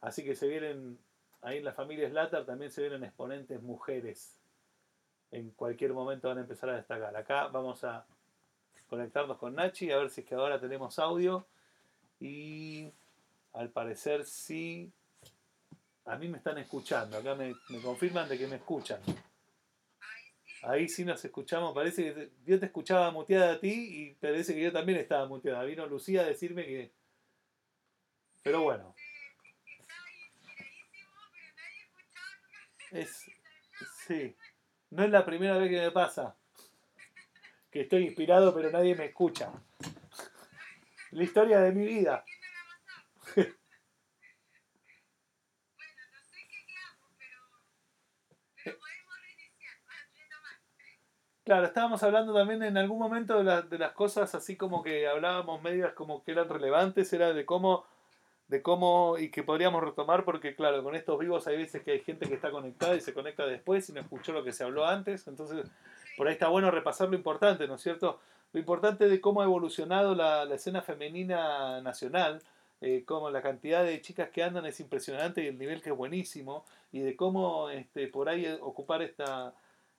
Así 0.00 0.24
que 0.24 0.34
se 0.34 0.48
vienen, 0.48 0.98
ahí 1.40 1.58
en 1.58 1.64
la 1.64 1.72
familia 1.72 2.08
Slater 2.08 2.44
también 2.44 2.70
se 2.70 2.82
vienen 2.82 3.04
exponentes 3.04 3.62
mujeres. 3.62 4.40
En 5.30 5.50
cualquier 5.52 5.92
momento 5.92 6.28
van 6.28 6.38
a 6.38 6.42
empezar 6.42 6.68
a 6.70 6.76
destacar. 6.76 7.16
Acá 7.16 7.46
vamos 7.46 7.84
a 7.84 8.04
conectarnos 8.88 9.38
con 9.38 9.54
Nachi, 9.54 9.90
a 9.90 9.98
ver 9.98 10.10
si 10.10 10.20
es 10.20 10.26
que 10.26 10.34
ahora 10.34 10.60
tenemos 10.60 10.98
audio. 10.98 11.46
Y 12.20 12.92
al 13.52 13.70
parecer 13.70 14.26
sí. 14.26 14.92
A 16.04 16.16
mí 16.16 16.28
me 16.28 16.38
están 16.38 16.58
escuchando, 16.58 17.16
acá 17.16 17.36
me 17.36 17.54
confirman 17.80 18.28
de 18.28 18.36
que 18.36 18.48
me 18.48 18.56
escuchan. 18.56 19.00
Ahí 20.62 20.88
sí 20.88 21.04
nos 21.04 21.24
escuchamos, 21.24 21.74
parece 21.74 22.14
que 22.14 22.30
yo 22.46 22.58
te 22.58 22.66
escuchaba 22.66 23.10
muteada 23.10 23.54
a 23.54 23.60
ti 23.60 23.70
y 23.70 24.14
parece 24.14 24.54
que 24.54 24.62
yo 24.62 24.72
también 24.72 24.98
estaba 24.98 25.26
muteada. 25.26 25.64
Vino 25.64 25.86
Lucía 25.86 26.22
a 26.22 26.26
decirme 26.26 26.64
que... 26.64 26.92
Pero 28.44 28.62
bueno, 28.62 28.94
es... 32.92 33.30
Sí, 34.06 34.36
no 34.90 35.04
es 35.04 35.10
la 35.10 35.24
primera 35.24 35.56
vez 35.58 35.70
que 35.70 35.80
me 35.80 35.90
pasa. 35.90 36.36
Que 37.70 37.82
estoy 37.82 38.04
inspirado 38.04 38.54
pero 38.54 38.70
nadie 38.70 38.94
me 38.94 39.06
escucha. 39.06 39.50
La 41.12 41.24
historia 41.24 41.60
de 41.60 41.72
mi 41.72 41.86
vida. 41.86 42.24
¿Qué 42.26 42.32
me 42.40 42.46
ha 42.46 42.64
pasado? 42.64 43.04
bueno, 45.76 46.02
no 46.12 46.20
sé 46.24 46.48
qué 46.48 46.66
quedamos, 46.66 47.10
pero, 47.18 47.38
pero 48.64 48.78
podemos 48.78 49.20
reiniciar, 49.20 49.76
ah, 49.88 50.06
retomar. 50.14 50.58
Claro, 51.44 51.66
estábamos 51.66 52.00
hablando 52.04 52.32
también 52.32 52.62
en 52.62 52.76
algún 52.76 52.98
momento 53.00 53.36
de, 53.38 53.44
la- 53.44 53.62
de 53.62 53.78
las 53.78 53.92
cosas 53.92 54.32
así 54.34 54.56
como 54.56 54.82
que 54.82 55.08
hablábamos 55.08 55.60
medias 55.62 55.92
como 55.92 56.22
que 56.22 56.30
eran 56.32 56.48
relevantes, 56.48 57.12
era 57.12 57.32
de 57.32 57.44
cómo, 57.44 57.84
de 58.48 58.62
cómo, 58.62 59.18
y 59.18 59.30
que 59.30 59.42
podríamos 59.42 59.82
retomar 59.82 60.24
porque 60.24 60.54
claro, 60.54 60.82
con 60.84 60.94
estos 60.96 61.18
vivos 61.18 61.46
hay 61.48 61.56
veces 61.58 61.82
que 61.82 61.92
hay 61.92 62.00
gente 62.00 62.28
que 62.28 62.34
está 62.34 62.50
conectada 62.52 62.94
y 62.96 63.00
se 63.00 63.14
conecta 63.14 63.46
después 63.46 63.88
y 63.88 63.92
no 63.92 64.00
escuchó 64.00 64.32
lo 64.32 64.44
que 64.44 64.52
se 64.52 64.64
habló 64.64 64.86
antes, 64.86 65.26
entonces 65.28 65.66
por 66.16 66.28
ahí 66.28 66.34
está 66.34 66.48
bueno 66.48 66.70
repasar 66.70 67.08
lo 67.08 67.16
importante, 67.16 67.66
¿no 67.68 67.74
es 67.76 67.82
cierto? 67.82 68.20
Lo 68.52 68.60
importante 68.60 69.08
de 69.08 69.20
cómo 69.20 69.40
ha 69.42 69.44
evolucionado 69.44 70.14
la, 70.14 70.44
la 70.44 70.54
escena 70.56 70.82
femenina 70.82 71.80
nacional, 71.82 72.40
eh, 72.80 73.04
cómo 73.06 73.30
la 73.30 73.42
cantidad 73.42 73.84
de 73.84 74.00
chicas 74.00 74.30
que 74.30 74.42
andan 74.44 74.66
es 74.66 74.78
impresionante 74.80 75.42
y 75.44 75.48
el 75.48 75.58
nivel 75.58 75.82
que 75.82 75.90
es 75.90 75.96
buenísimo, 75.96 76.64
y 76.92 77.00
de 77.00 77.16
cómo 77.16 77.70
este, 77.70 78.06
por 78.08 78.28
ahí 78.28 78.46
ocupar 78.60 79.02
esta, 79.02 79.54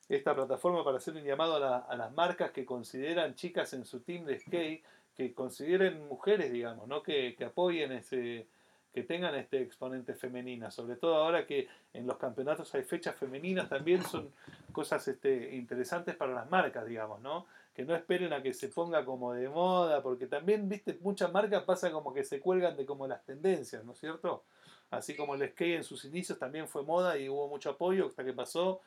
esta 0.09 0.35
plataforma 0.35 0.83
para 0.83 0.97
hacer 0.97 1.15
un 1.15 1.23
llamado 1.23 1.55
a, 1.55 1.59
la- 1.59 1.77
a 1.77 1.95
las 1.95 2.13
marcas 2.13 2.51
que 2.51 2.65
consideran 2.65 3.35
chicas 3.35 3.73
en 3.73 3.85
su 3.85 4.01
team 4.01 4.25
de 4.25 4.39
skate, 4.39 4.83
que 5.15 5.33
consideren 5.33 6.07
mujeres, 6.07 6.51
digamos, 6.51 6.87
¿no? 6.87 7.03
que, 7.03 7.35
que 7.35 7.45
apoyen 7.45 7.91
ese 7.91 8.47
que 8.93 9.01
tengan 9.01 9.33
este 9.33 9.59
exponente 9.59 10.13
femenina, 10.13 10.69
sobre 10.69 10.97
todo 10.97 11.15
ahora 11.15 11.47
que 11.47 11.67
en 11.93 12.05
los 12.05 12.17
campeonatos 12.17 12.75
hay 12.75 12.83
fechas 12.83 13.15
femeninas 13.15 13.67
también 13.67 14.03
son 14.03 14.31
cosas 14.71 15.07
este, 15.07 15.55
interesantes 15.55 16.15
para 16.15 16.31
las 16.35 16.47
marcas, 16.47 16.85
digamos, 16.85 17.19
¿no? 17.19 17.47
Que 17.75 17.85
no 17.85 17.95
esperen 17.95 18.33
a 18.33 18.43
que 18.43 18.53
se 18.53 18.67
ponga 18.67 19.03
como 19.03 19.33
de 19.33 19.49
moda, 19.49 20.03
porque 20.03 20.27
también, 20.27 20.69
viste, 20.69 20.95
muchas 21.01 21.31
marcas 21.31 21.63
pasa 21.63 21.91
como 21.91 22.13
que 22.13 22.23
se 22.23 22.39
cuelgan 22.39 22.77
de 22.77 22.85
como 22.85 23.07
las 23.07 23.25
tendencias, 23.25 23.83
¿no 23.83 23.93
es 23.93 23.99
cierto? 23.99 24.43
Así 24.91 25.15
como 25.15 25.33
el 25.33 25.49
skate 25.49 25.77
en 25.77 25.83
sus 25.83 26.05
inicios 26.05 26.37
también 26.37 26.67
fue 26.67 26.83
moda 26.83 27.17
y 27.17 27.27
hubo 27.29 27.47
mucho 27.47 27.71
apoyo 27.71 28.05
hasta 28.05 28.23
que 28.23 28.33
pasó 28.33 28.81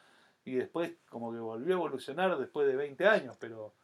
y 0.47 0.55
después 0.55 0.93
como 1.09 1.33
que 1.33 1.39
volvió 1.41 1.75
a 1.75 1.79
evolucionar 1.79 2.39
después 2.39 2.69
de 2.69 2.77
20 2.77 3.05
años, 3.07 3.37
pero 3.39 3.75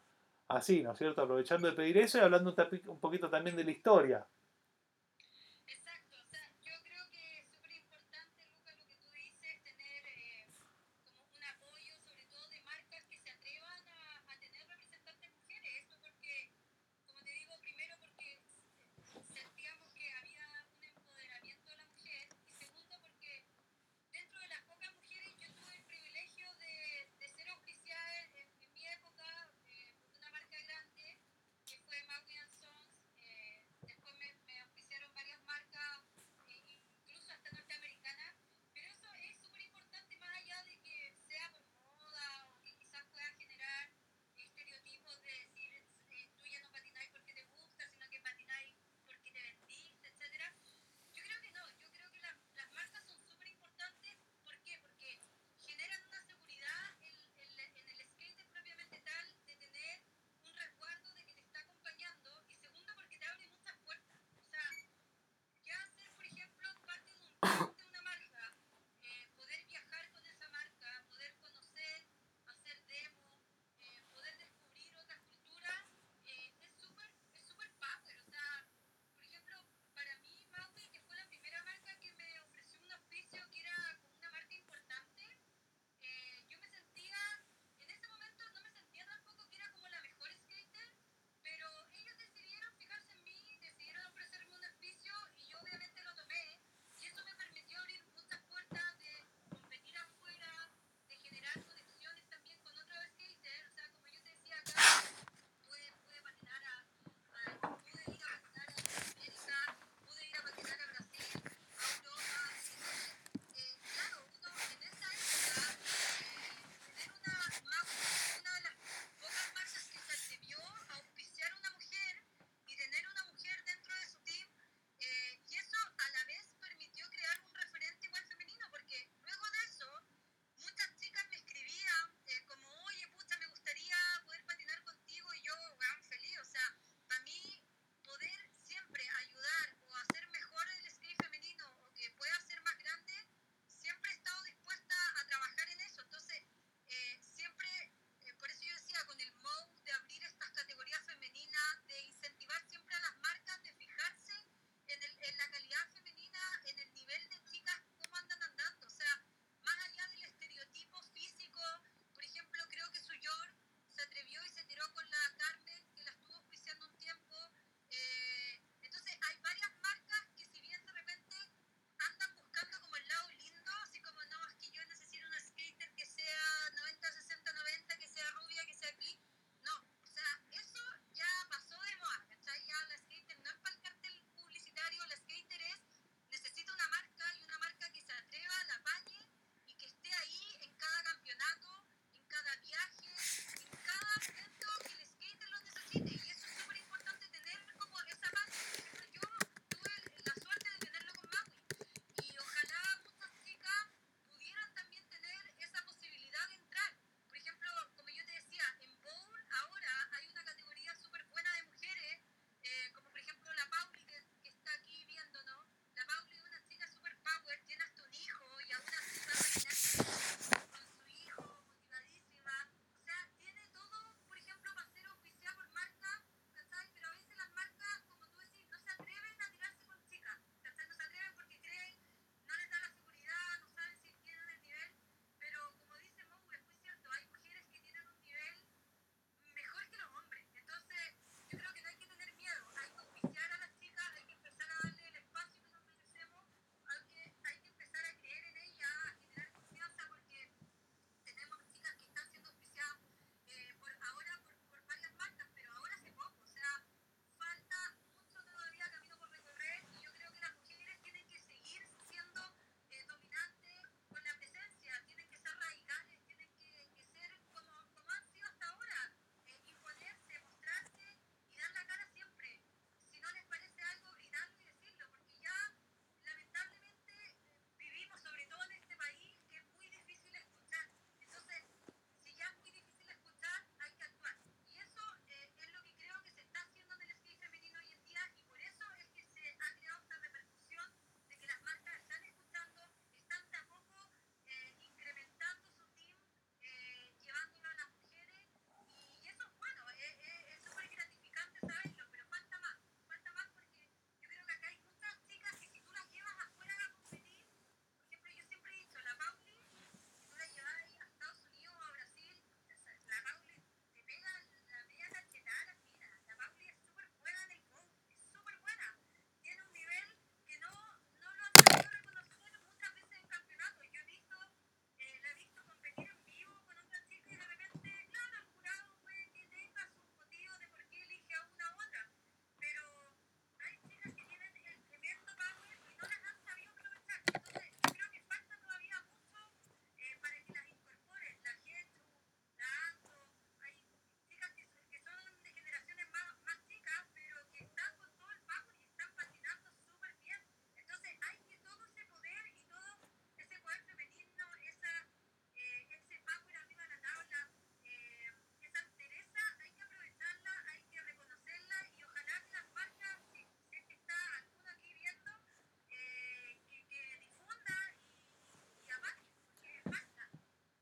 así, 0.47 0.81
¿no 0.83 0.93
es 0.93 0.99
cierto? 0.99 1.21
Aprovechando 1.21 1.67
de 1.67 1.75
pedir 1.75 1.99
eso 1.99 2.19
y 2.19 2.21
hablando 2.21 2.55
un, 2.87 3.01
poquito 3.01 3.29
también 3.29 3.57
de 3.57 3.65
la 3.65 3.73
historia. 3.73 4.27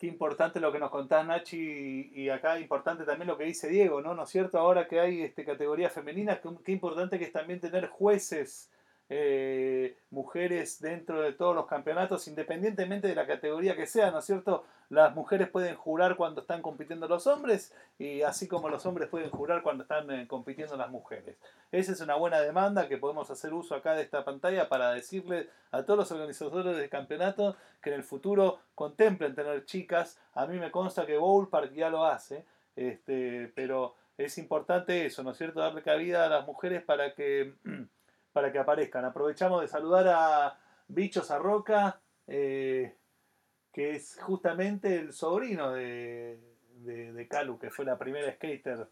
Qué 0.01 0.07
importante 0.07 0.61
lo 0.61 0.73
que 0.73 0.79
nos 0.79 0.91
contás, 0.91 1.27
Nachi, 1.27 2.11
y 2.15 2.31
acá 2.31 2.59
importante 2.59 3.05
también 3.05 3.29
lo 3.29 3.37
que 3.37 3.45
dice 3.45 3.69
Diego, 3.69 4.01
¿no? 4.01 4.15
¿No 4.15 4.23
es 4.23 4.31
cierto? 4.31 4.59
Ahora 4.59 4.89
que 4.89 4.99
hay 4.99 5.21
este, 5.21 5.45
categoría 5.45 5.91
femenina, 5.91 6.41
qué, 6.41 6.49
qué 6.65 6.73
importante 6.73 7.19
que 7.19 7.27
es 7.27 7.33
también 7.33 7.61
tener 7.61 7.87
jueces, 7.89 8.71
eh, 9.13 9.97
mujeres 10.11 10.81
dentro 10.81 11.21
de 11.21 11.33
todos 11.33 11.53
los 11.53 11.67
campeonatos, 11.67 12.29
independientemente 12.29 13.09
de 13.09 13.17
la 13.17 13.27
categoría 13.27 13.75
que 13.75 13.87
sea, 13.87 14.13
¿no 14.13 14.21
es 14.21 14.25
cierto? 14.25 14.65
Las 14.89 15.17
mujeres 15.17 15.49
pueden 15.49 15.75
jurar 15.75 16.15
cuando 16.15 16.43
están 16.43 16.63
compitiendo 16.63 17.09
los 17.09 17.27
hombres, 17.27 17.75
y 17.99 18.23
así 18.23 18.47
como 18.47 18.69
los 18.69 18.87
hombres 18.87 19.09
pueden 19.09 19.31
jurar 19.31 19.63
cuando 19.63 19.83
están 19.83 20.09
eh, 20.13 20.29
compitiendo 20.29 20.77
las 20.77 20.91
mujeres. 20.91 21.37
Esa 21.73 21.91
es 21.91 22.01
una 22.01 22.15
buena 22.15 22.41
demanda 22.41 22.89
que 22.89 22.99
podemos 22.99 23.29
hacer 23.31 23.53
uso 23.53 23.75
acá 23.75 23.95
de 23.95 24.03
esta 24.03 24.25
pantalla 24.25 24.69
para 24.69 24.93
decirle 24.93 25.49
a 25.73 25.83
todos 25.83 25.99
los 25.99 26.13
organizadores 26.13 26.77
del 26.77 26.89
campeonato 26.89 27.57
que 27.83 27.91
en 27.91 27.97
el 27.97 28.05
futuro 28.05 28.61
contemplen 28.77 29.35
tener 29.35 29.65
chicas. 29.65 30.21
A 30.35 30.47
mí 30.47 30.57
me 30.59 30.71
consta 30.71 31.05
que 31.05 31.19
Ballpark 31.19 31.73
ya 31.73 31.91
lo 31.91 32.05
hace, 32.05 32.45
este, 32.77 33.51
pero 33.57 33.97
es 34.19 34.39
importante 34.39 35.07
eso, 35.07 35.23
¿no 35.25 35.33
es 35.33 35.39
cierto? 35.39 35.61
Darle 35.61 35.83
cabida 35.83 36.27
a 36.27 36.29
las 36.29 36.47
mujeres 36.47 36.83
para 36.83 37.15
que, 37.15 37.55
para 38.33 38.53
que 38.53 38.59
aparezcan. 38.59 39.05
Aprovechamos 39.05 39.61
de 39.61 39.69
saludar 39.69 40.09
a 40.09 40.59
Bichos 40.89 41.31
Arroca, 41.31 42.01
eh, 42.27 42.95
que 43.73 43.97
es 43.97 44.19
justamente 44.21 44.97
el 44.97 45.13
sobrino 45.13 45.73
de, 45.73 46.41
de, 46.77 47.13
de 47.13 47.29
Calu, 47.29 47.59
que 47.59 47.71
fue 47.71 47.85
la 47.85 47.99
primera 47.99 48.33
skater 48.33 48.89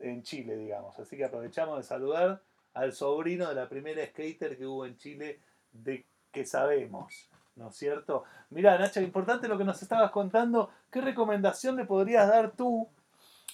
en 0.00 0.22
Chile, 0.22 0.56
digamos. 0.56 0.98
Así 0.98 1.16
que 1.16 1.24
aprovechamos 1.24 1.78
de 1.78 1.82
saludar 1.82 2.42
al 2.74 2.92
sobrino 2.92 3.48
de 3.48 3.54
la 3.54 3.68
primera 3.68 4.04
skater 4.06 4.56
que 4.56 4.66
hubo 4.66 4.84
en 4.84 4.96
Chile, 4.96 5.40
de 5.72 6.06
que 6.30 6.44
sabemos, 6.44 7.30
¿no 7.54 7.68
es 7.68 7.76
cierto? 7.76 8.24
Mirá, 8.50 8.78
Nacha, 8.78 9.00
importante 9.00 9.48
lo 9.48 9.56
que 9.56 9.64
nos 9.64 9.80
estabas 9.82 10.10
contando. 10.10 10.70
¿Qué 10.90 11.00
recomendación 11.00 11.76
le 11.76 11.86
podrías 11.86 12.28
dar 12.28 12.52
tú 12.52 12.88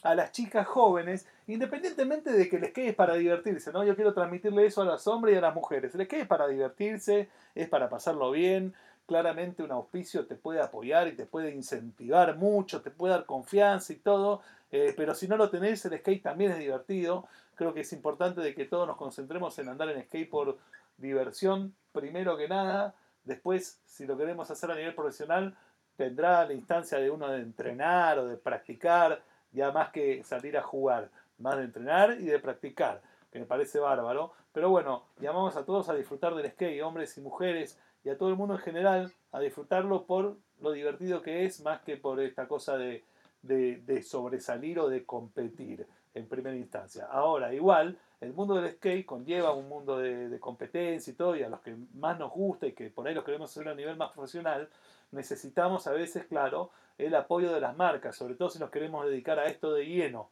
a 0.02 0.14
las 0.14 0.32
chicas 0.32 0.66
jóvenes, 0.66 1.26
independientemente 1.46 2.32
de 2.32 2.48
que 2.48 2.56
el 2.56 2.66
skate 2.66 2.88
es 2.88 2.94
para 2.94 3.14
divertirse, 3.14 3.72
¿no? 3.72 3.84
Yo 3.84 3.94
quiero 3.94 4.12
transmitirle 4.12 4.66
eso 4.66 4.82
a 4.82 4.84
los 4.84 5.06
hombres 5.06 5.34
y 5.34 5.38
a 5.38 5.40
las 5.40 5.54
mujeres. 5.54 5.94
El 5.94 6.04
skate 6.04 6.22
es 6.22 6.28
para 6.28 6.48
divertirse, 6.48 7.28
es 7.54 7.68
para 7.68 7.88
pasarlo 7.88 8.30
bien. 8.32 8.74
Claramente 9.06 9.62
un 9.62 9.70
auspicio 9.70 10.26
te 10.26 10.34
puede 10.34 10.60
apoyar 10.60 11.08
y 11.08 11.12
te 11.12 11.26
puede 11.26 11.54
incentivar 11.54 12.36
mucho, 12.36 12.82
te 12.82 12.90
puede 12.90 13.14
dar 13.14 13.26
confianza 13.26 13.92
y 13.92 13.96
todo, 13.96 14.42
eh, 14.70 14.94
pero 14.96 15.14
si 15.14 15.28
no 15.28 15.36
lo 15.36 15.50
tenés, 15.50 15.84
el 15.84 15.98
skate 15.98 16.22
también 16.22 16.52
es 16.52 16.58
divertido. 16.58 17.26
Creo 17.54 17.74
que 17.74 17.80
es 17.80 17.92
importante 17.92 18.40
de 18.40 18.54
que 18.54 18.64
todos 18.64 18.88
nos 18.88 18.96
concentremos 18.96 19.56
en 19.58 19.68
andar 19.68 19.88
en 19.90 20.02
skate 20.02 20.28
por 20.28 20.58
diversión, 20.96 21.74
primero 21.92 22.36
que 22.36 22.48
nada. 22.48 22.94
Después, 23.24 23.80
si 23.84 24.04
lo 24.04 24.16
queremos 24.16 24.50
hacer 24.50 24.70
a 24.70 24.74
nivel 24.74 24.94
profesional, 24.94 25.56
tendrá 25.96 26.44
la 26.44 26.54
instancia 26.54 26.98
de 26.98 27.10
uno 27.10 27.28
de 27.28 27.40
entrenar 27.40 28.18
o 28.18 28.26
de 28.26 28.36
practicar, 28.36 29.22
ya 29.52 29.70
más 29.70 29.90
que 29.90 30.22
salir 30.24 30.56
a 30.56 30.62
jugar, 30.62 31.10
más 31.38 31.56
de 31.56 31.64
entrenar 31.64 32.16
y 32.20 32.24
de 32.24 32.38
practicar, 32.38 33.02
que 33.30 33.38
me 33.38 33.46
parece 33.46 33.78
bárbaro. 33.78 34.32
Pero 34.52 34.70
bueno, 34.70 35.04
llamamos 35.20 35.56
a 35.56 35.64
todos 35.64 35.88
a 35.88 35.94
disfrutar 35.94 36.34
del 36.34 36.50
skate, 36.50 36.82
hombres 36.82 37.16
y 37.16 37.20
mujeres, 37.20 37.78
y 38.04 38.10
a 38.10 38.18
todo 38.18 38.28
el 38.30 38.36
mundo 38.36 38.54
en 38.54 38.60
general, 38.60 39.12
a 39.30 39.40
disfrutarlo 39.40 40.04
por 40.04 40.36
lo 40.60 40.72
divertido 40.72 41.22
que 41.22 41.44
es, 41.44 41.60
más 41.60 41.80
que 41.82 41.96
por 41.96 42.20
esta 42.20 42.48
cosa 42.48 42.76
de, 42.76 43.04
de, 43.42 44.02
sobresalir 44.02 44.78
o 44.78 44.88
de 44.88 45.04
competir 45.04 45.86
en 46.14 46.28
primera 46.28 46.56
instancia. 46.56 47.06
Ahora, 47.06 47.54
igual, 47.54 47.98
el 48.20 48.32
mundo 48.32 48.54
del 48.54 48.72
skate 48.72 49.06
conlleva 49.06 49.52
un 49.52 49.68
mundo 49.68 49.98
de, 49.98 50.28
de, 50.28 50.40
competencia 50.40 51.12
y 51.12 51.14
todo, 51.14 51.36
y 51.36 51.42
a 51.42 51.48
los 51.48 51.60
que 51.60 51.76
más 51.94 52.18
nos 52.18 52.30
gusta 52.32 52.66
y 52.66 52.72
que 52.72 52.90
por 52.90 53.06
ahí 53.06 53.14
los 53.14 53.24
queremos 53.24 53.50
hacer 53.50 53.68
a 53.68 53.74
nivel 53.74 53.96
más 53.96 54.12
profesional, 54.12 54.68
necesitamos 55.12 55.86
a 55.86 55.92
veces, 55.92 56.26
claro, 56.26 56.70
el 56.98 57.14
apoyo 57.14 57.52
de 57.52 57.60
las 57.60 57.76
marcas, 57.76 58.16
sobre 58.16 58.34
todo 58.34 58.50
si 58.50 58.58
nos 58.58 58.70
queremos 58.70 59.06
dedicar 59.06 59.38
a 59.38 59.46
esto 59.46 59.72
de 59.72 59.86
lleno. 59.86 60.30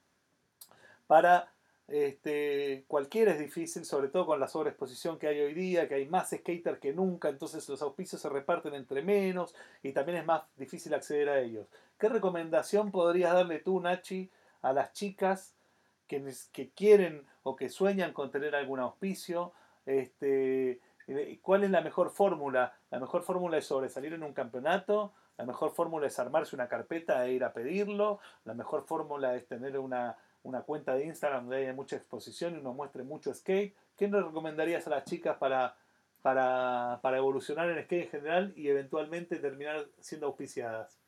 Para 1.07 1.53
este, 1.91 2.85
cualquiera 2.87 3.33
es 3.33 3.39
difícil, 3.41 3.85
sobre 3.85 4.09
todo 4.09 4.27
con 4.27 4.39
la 4.39 4.47
sobreexposición 4.47 5.19
que 5.19 5.27
hay 5.27 5.41
hoy 5.41 5.55
día, 5.55 5.89
que 5.89 5.97
hay 5.97 6.07
más 6.07 6.31
skaters 6.31 6.79
que 6.79 6.93
nunca, 6.93 7.29
entonces 7.29 7.69
los 7.69 7.83
auspicios 7.83 8.21
se 8.21 8.29
reparten 8.29 8.75
entre 8.75 9.03
menos 9.03 9.55
y 9.83 9.93
también 9.93 10.19
es 10.19 10.27
más 10.27 10.43
difícil 10.57 10.95
acceder 10.95 11.29
a 11.29 11.41
ellos. 11.41 11.67
¿Qué 11.99 12.09
recomendación 12.09 12.91
podrías 12.93 13.35
darle 13.35 13.59
tú, 13.59 13.81
Nachi, 13.81 14.31
a 14.63 14.73
las 14.73 14.93
chicas 14.93 15.55
que, 16.07 16.33
que 16.53 16.71
quieren 16.71 17.27
o 17.43 17.57
que 17.57 17.69
sueñan 17.69 18.13
con 18.13 18.31
tener 18.31 18.55
algún 18.55 18.79
auspicio? 18.79 19.53
Este, 19.85 20.79
¿Cuál 21.43 21.65
es 21.65 21.71
la 21.71 21.81
mejor 21.81 22.11
fórmula? 22.11 22.75
La 22.91 23.01
mejor 23.01 23.23
fórmula 23.23 23.59
es 23.59 23.67
sobresalir 23.67 24.13
en 24.13 24.23
un 24.23 24.33
campeonato, 24.33 25.13
la 25.37 25.45
mejor 25.45 25.73
fórmula 25.73 26.07
es 26.07 26.19
armarse 26.19 26.55
una 26.55 26.69
carpeta 26.69 27.27
e 27.27 27.33
ir 27.33 27.45
a 27.45 27.53
pedirlo, 27.53 28.21
la 28.45 28.55
mejor 28.55 28.85
fórmula 28.85 29.35
es 29.35 29.47
tener 29.47 29.79
una 29.79 30.17
una 30.43 30.63
cuenta 30.63 30.95
de 30.95 31.05
Instagram 31.05 31.45
donde 31.45 31.59
haya 31.59 31.73
mucha 31.73 31.97
exposición 31.97 32.55
y 32.55 32.59
uno 32.59 32.73
muestre 32.73 33.03
mucho 33.03 33.33
skate. 33.35 33.75
¿Qué 33.97 34.09
nos 34.09 34.25
recomendarías 34.25 34.87
a 34.87 34.91
las 34.91 35.05
chicas 35.05 35.37
para, 35.37 35.77
para, 36.23 37.01
para 37.03 37.19
evolucionar 37.19 37.69
en 37.71 37.85
skate 37.85 38.05
en 38.05 38.11
general 38.11 38.53
y 38.57 38.69
eventualmente 38.69 39.37
terminar 39.37 39.87
siendo 40.01 40.27
auspiciadas? 40.29 41.00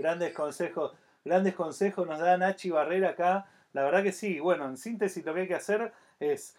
Grandes 0.00 0.32
consejos, 0.32 0.92
grandes 1.26 1.54
consejos 1.54 2.06
nos 2.06 2.18
da 2.18 2.38
Nachi 2.38 2.70
Barrera 2.70 3.10
acá. 3.10 3.46
La 3.74 3.84
verdad 3.84 4.02
que 4.02 4.12
sí, 4.12 4.40
bueno, 4.40 4.64
en 4.64 4.78
síntesis 4.78 5.24
lo 5.26 5.34
que 5.34 5.40
hay 5.40 5.48
que 5.48 5.54
hacer 5.54 5.92
es 6.18 6.56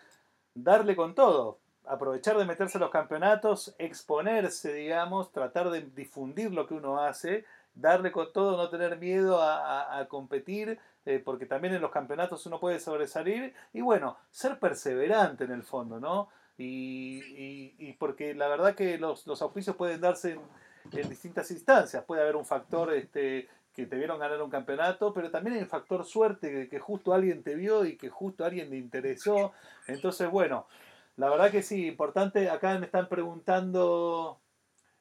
darle 0.53 0.95
con 0.95 1.15
todo, 1.15 1.57
aprovechar 1.85 2.37
de 2.37 2.45
meterse 2.45 2.77
a 2.77 2.81
los 2.81 2.91
campeonatos, 2.91 3.73
exponerse, 3.79 4.73
digamos, 4.73 5.31
tratar 5.31 5.71
de 5.71 5.81
difundir 5.81 6.53
lo 6.53 6.67
que 6.67 6.75
uno 6.75 7.01
hace, 7.01 7.43
darle 7.73 8.11
con 8.11 8.31
todo, 8.31 8.57
no 8.57 8.69
tener 8.69 8.99
miedo 8.99 9.41
a, 9.41 10.05
competir, 10.07 10.77
eh, 11.05 11.19
porque 11.25 11.47
también 11.47 11.73
en 11.73 11.81
los 11.81 11.89
campeonatos 11.89 12.45
uno 12.45 12.59
puede 12.59 12.79
sobresalir, 12.79 13.55
y 13.73 13.81
bueno, 13.81 14.17
ser 14.29 14.59
perseverante 14.59 15.45
en 15.45 15.51
el 15.51 15.63
fondo, 15.63 15.99
¿no? 15.99 16.29
Y, 16.59 17.93
porque 17.93 18.35
la 18.35 18.47
verdad 18.47 18.75
que 18.75 18.99
los, 18.99 19.27
auspicios 19.41 19.75
pueden 19.75 19.99
darse 19.99 20.39
en 20.91 21.09
distintas 21.09 21.49
instancias, 21.51 22.03
puede 22.03 22.21
haber 22.21 22.35
un 22.35 22.45
factor 22.45 22.93
este, 22.93 23.47
que 23.73 23.85
te 23.85 23.95
vieron 23.95 24.19
ganar 24.19 24.41
un 24.41 24.49
campeonato, 24.49 25.13
pero 25.13 25.29
también 25.29 25.57
hay 25.57 25.61
un 25.63 25.69
factor 25.69 26.05
suerte, 26.05 26.51
que, 26.51 26.69
que 26.69 26.79
justo 26.79 27.13
alguien 27.13 27.43
te 27.43 27.55
vio 27.55 27.85
y 27.85 27.97
que 27.97 28.09
justo 28.09 28.45
alguien 28.45 28.69
le 28.69 28.77
interesó, 28.77 29.53
entonces 29.87 30.29
bueno, 30.29 30.67
la 31.17 31.29
verdad 31.29 31.51
que 31.51 31.61
sí, 31.61 31.87
importante, 31.87 32.49
acá 32.49 32.77
me 32.79 32.85
están 32.85 33.07
preguntando... 33.07 34.39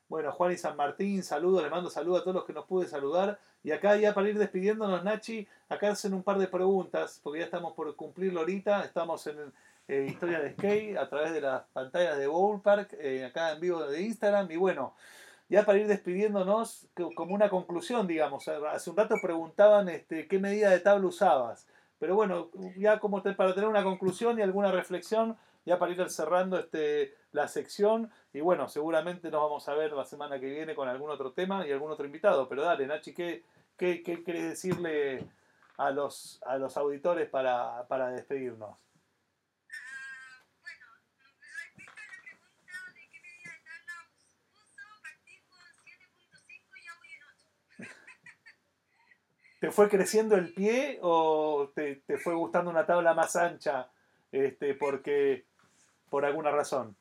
Bueno, 0.09 0.33
Juan 0.33 0.51
y 0.51 0.57
San 0.57 0.77
Martín, 0.77 1.23
saludos, 1.23 1.63
les 1.63 1.71
mando 1.71 1.89
saludos 1.89 2.21
a 2.21 2.25
todos 2.25 2.35
los 2.35 2.45
que 2.45 2.53
nos 2.53 2.67
pude 2.67 2.89
saludar. 2.89 3.39
Y 3.63 3.71
acá 3.71 3.95
ya 3.97 4.13
para 4.13 4.29
ir 4.29 4.37
despidiéndonos, 4.37 5.05
Nachi, 5.05 5.47
acá 5.69 5.93
hacen 5.93 6.15
un 6.15 6.25
par 6.25 6.37
de 6.39 6.49
preguntas, 6.49 7.21
porque 7.23 7.39
ya 7.39 7.45
estamos 7.45 7.75
por 7.75 7.95
cumplirlo 7.95 8.41
ahorita. 8.41 8.85
Estamos 8.85 9.25
en 9.29 9.53
eh, 9.87 10.09
Historia 10.11 10.41
de 10.41 10.53
Skate 10.55 10.97
a 10.97 11.09
través 11.09 11.33
de 11.33 11.41
las 11.41 11.63
pantallas 11.73 12.19
de 12.19 12.27
Bowl 12.27 12.61
Park, 12.61 12.97
eh, 12.99 13.25
acá 13.25 13.53
en 13.53 13.61
vivo 13.61 13.87
de 13.87 14.03
Instagram. 14.03 14.51
Y 14.51 14.57
bueno, 14.57 14.95
ya 15.51 15.67
para 15.67 15.79
ir 15.79 15.87
despidiéndonos, 15.89 16.89
como 17.15 17.35
una 17.35 17.51
conclusión, 17.51 18.07
digamos, 18.07 18.49
hace 18.49 18.89
un 18.89 18.97
rato 18.97 19.17
preguntaban 19.21 19.89
este, 19.91 20.27
qué 20.29 20.39
medida 20.39 20.71
de 20.71 20.81
tabla 20.81 21.09
usabas. 21.09 21.67
Pero 21.99 22.15
bueno, 22.15 22.51
ya 22.79 22.99
como 23.01 23.21
te- 23.21 23.35
para 23.35 23.53
tener 23.53 23.69
una 23.69 23.83
conclusión 23.85 24.39
y 24.39 24.43
alguna 24.43 24.71
reflexión, 24.73 25.37
ya 25.67 25.79
para 25.79 25.93
ir 25.93 26.09
cerrando 26.09 26.59
este, 26.59 27.15
la 27.33 27.49
sección. 27.49 28.11
Y 28.33 28.41
bueno, 28.41 28.69
seguramente 28.69 29.31
nos 29.31 29.43
vamos 29.43 29.69
a 29.69 29.75
ver 29.75 29.93
la 29.93 30.05
semana 30.05 30.41
que 30.41 30.47
viene 30.47 30.75
con 30.75 30.89
algún 30.89 31.11
otro 31.11 31.33
tema 31.33 31.67
y 31.67 31.73
algún 31.73 31.91
otro 31.91 32.07
invitado. 32.07 32.49
Pero 32.49 32.63
dale, 32.63 32.87
Nachi, 32.87 33.13
¿qué, 33.13 33.43
qué, 33.77 34.03
qué 34.03 34.23
querés 34.23 34.45
decirle 34.45 35.27
a 35.77 35.91
los, 35.91 36.41
a 36.47 36.57
los 36.59 36.77
auditores 36.77 37.29
para, 37.29 37.87
para 37.89 38.11
despedirnos? 38.11 38.77
¿Te 49.61 49.71
fue 49.71 49.89
creciendo 49.89 50.37
el 50.37 50.53
pie 50.55 50.99
o 51.03 51.71
te, 51.75 51.97
te 52.07 52.17
fue 52.17 52.35
gustando 52.35 52.71
una 52.71 52.87
tabla 52.87 53.15
más 53.15 53.37
ancha 53.37 53.91
este, 54.33 54.75
porque, 54.75 55.45
por 56.09 56.25
alguna 56.25 56.51
razón? 56.51 56.97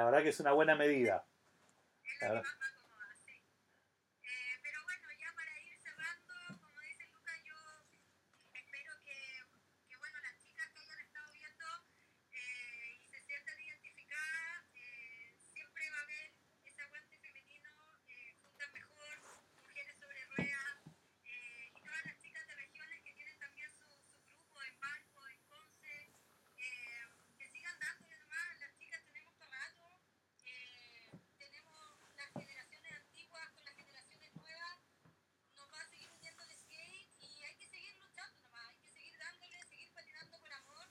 La 0.00 0.06
verdad 0.06 0.22
que 0.22 0.30
es 0.30 0.40
una 0.40 0.52
buena 0.52 0.74
medida. 0.76 1.28
La. 2.22 2.28
que 2.28 2.40
más 2.40 2.56
me 2.58 2.66
acomoda, 2.72 3.14
sí. 3.22 3.36
Eh, 4.22 4.56
pero 4.62 4.82
bueno, 4.84 5.06
ya 5.20 5.30
para 5.34 5.60
ir 5.60 5.76
cerrando, 5.78 6.34
como 6.58 6.80
dice 6.80 7.04
Luca, 7.12 7.32
yo 7.44 7.54
espero 8.54 8.92
que, 9.04 9.44
que 9.90 9.96
bueno, 9.98 10.18
las 10.20 10.38
chicas 10.42 10.72
que 10.72 10.80
hayan 10.80 11.00
estado 11.00 11.30
viendo 11.34 11.66
eh, 12.32 12.96
y 12.98 13.06
se 13.08 13.20
sientan 13.20 13.60
identificadas, 13.60 14.64
eh, 14.72 15.34
siempre 15.36 15.90
va 15.90 15.98
a 15.98 16.02
haber 16.04 16.32
ese 16.64 16.80
aguante 16.80 17.18
femenino, 17.18 17.70
eh, 18.08 18.34
juntas 18.42 18.72
mejor, 18.72 19.20
mujeres 19.60 19.98
sobre 20.00 20.24
ruedas, 20.32 20.80
eh, 21.24 21.72
y 21.76 21.80
todas 21.82 22.06
las 22.06 22.16
chicas 22.16 22.46
de 22.46 22.54
regiones 22.54 23.02
que 23.04 23.12
tienen 23.12 23.38
también 23.38 23.68
su, 23.70 23.84
su 24.08 24.24
grupo 24.24 24.62
en 24.62 24.80
Valpo, 24.80 25.28
en 25.28 25.42
Conce, 25.44 26.10
eh, 26.56 27.04
que 27.36 27.46
sigan 27.50 27.78
dándole 27.78 28.16
nomás, 28.16 28.58
las 28.60 28.74
chicas 28.78 29.04
tenemos 29.04 29.34
para 29.36 29.50
rato, 29.60 30.00
eh, 30.44 31.10
tenemos 31.38 32.14
las 32.16 32.32
generaciones 32.32 32.92
antiguas 32.92 33.50
con 33.52 33.64
las 33.64 33.74
generaciones 33.76 34.34
nuevas, 34.34 34.78
nos 35.54 35.72
va 35.72 35.80
a 35.80 35.88
seguir 35.88 36.10
uniendo 36.12 36.42
el 36.44 36.56
skate 36.58 37.08
y 37.18 37.42
hay 37.44 37.56
que 37.56 37.66
seguir 37.66 37.96
luchando 37.98 38.40
nomás, 38.42 38.68
hay 38.68 38.78
que 38.78 38.90
seguir 38.90 39.16
dándole, 39.18 39.62
seguir 39.64 39.90
patinando 39.92 40.38
por 40.38 40.52
amor, 40.52 40.88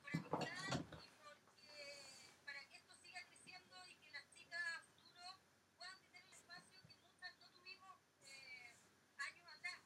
por 0.00 0.16
amistad 0.16 0.80
y 1.02 1.08
porque 1.18 2.34
para 2.44 2.66
que 2.68 2.76
esto 2.76 2.94
siga 2.96 3.24
creciendo 3.26 3.76
y 3.88 3.96
que 3.96 4.10
las 4.10 4.28
chicas 4.30 4.60
a 4.76 4.82
futuro 4.84 5.40
puedan 5.76 6.00
tener 6.02 6.24
el 6.24 6.34
espacio 6.34 6.82
que 6.86 6.96
muchas 6.96 7.36
no 7.38 7.50
tuvimos 7.52 7.98
eh, 8.24 8.76
años 9.18 9.46
atrás. 9.48 9.80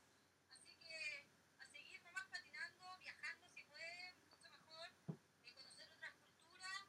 Así 0.51 0.75
que 0.79 1.27
a 1.59 1.67
seguir 1.69 2.03
nomás 2.03 2.29
patinando, 2.31 2.99
viajando 2.99 3.49
si 3.51 3.65
pueden, 3.65 4.17
mucho 4.29 4.51
mejor, 4.51 4.89
eh, 5.45 5.53
conocer 5.55 5.93
otras 5.93 6.15
culturas 6.15 6.83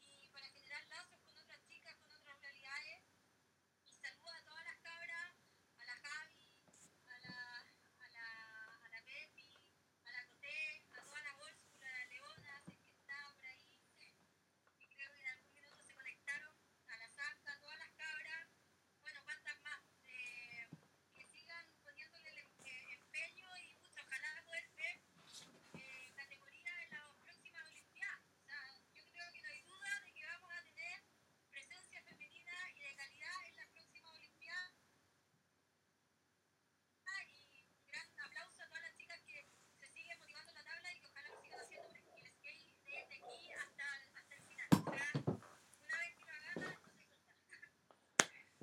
y 0.00 0.28
para 0.28 0.48
generar 0.50 0.84
lazos 0.88 1.20
con 1.22 1.36
otras 1.38 1.60
chicas, 1.68 1.94
con 1.98 2.12
otras 2.12 2.40
realidades. 2.40 3.02
Y 3.84 3.92
saludo 3.92 4.30
a 4.30 4.42
todas 4.44 4.64
las 4.64 4.78
cabras, 4.78 5.32
a 5.78 5.84
la 5.84 5.96
Javi, 5.96 6.52
a 7.06 7.18
la, 7.18 7.58
a 8.04 8.08
la, 8.08 8.76
a 8.84 8.88
la 8.90 9.02
Pepi, 9.04 9.56
a 10.06 10.10
la 10.12 10.26
Coté, 10.26 10.82
a 10.92 11.02
toda 11.02 11.22
la 11.22 11.32
Wolfsburg, 11.36 11.84
a 11.84 11.90
la 11.90 12.06
Leona, 12.06 12.62
si 12.64 12.72
es 12.72 12.80
que 12.82 12.94
está 12.94 13.16
por 13.34 13.46
ahí. 13.46 13.80
Y 14.78 14.88
creo 14.88 15.12
que 15.12 15.20
en 15.20 15.26
algún 15.28 15.54
minuto 15.54 15.82
se 15.82 15.94
conectaron, 15.94 16.56
a 16.88 16.96
la 16.96 17.08
Santa, 17.08 17.52
a 17.52 17.60
todas 17.60 17.78
las 17.78 17.90
cabras. 17.92 18.48
Bueno, 19.02 19.20
cuántas 19.24 19.60
más. 19.62 19.82
Eh, 20.04 20.68
que 21.14 21.24
sigan 21.26 21.66
poniéndole 21.82 22.28
el 22.30 22.38
em- 22.38 22.64
eh, 22.64 22.92
empeño 22.94 23.48
y 23.58 23.74
mucho, 23.76 24.02
ojalá 24.02 24.42
poder 24.44 24.68
ver 24.76 25.00
eh, 25.74 26.12
categoría 26.16 26.72
en 26.82 26.90
las 26.90 27.16
próximas 27.22 27.64
Olimpiadas. 27.70 28.20
O 28.40 28.44
sea, 28.44 28.60
yo 28.94 29.04
creo 29.12 29.32
que 29.32 29.40
no 29.42 29.48
hay 29.48 29.62
duda 29.62 30.00
de 30.04 30.12
que 30.14 30.26
vamos 30.26 30.50
a 30.52 30.62
tener 30.64 31.02
presencia 31.50 32.02
femenina 32.02 32.70
y 32.74 32.80
de 32.80 32.94
calidad 32.96 33.46
en 33.48 33.56
las 33.56 33.68
próximas 33.68 34.10
Olimpiadas. 34.16 34.74
Ah, 37.06 37.22
Y 37.28 37.66
gran 37.86 38.06
aplauso 38.24 38.62
a 38.62 38.66
todas 38.66 38.82
las 38.82 38.96
chicas 38.96 39.20
que 39.26 39.46
se 39.80 39.88
siguen 39.88 40.18
motivando 40.18 40.50
en 40.50 40.56
la 40.56 40.64
tabla 40.64 40.92
y 40.92 40.98
que 41.00 41.06
ojalá 41.06 41.28
lo 41.28 41.40
sigan 41.42 41.60
haciendo 41.60 41.88
porque 42.04 42.20
el 42.22 42.32
skate 42.32 42.74
desde 42.84 43.14
aquí 43.16 43.50
hasta, 43.52 43.84
hasta 44.18 44.34
el 44.36 44.42
final. 44.44 44.68
O 44.72 44.96
sea, 44.96 45.10
una 45.24 45.98
vez 45.98 46.16
que 46.16 46.24
lo 46.24 46.32
agarran, 46.32 46.78
no 46.82 46.92
se 46.92 47.16
suelta. 47.16 47.58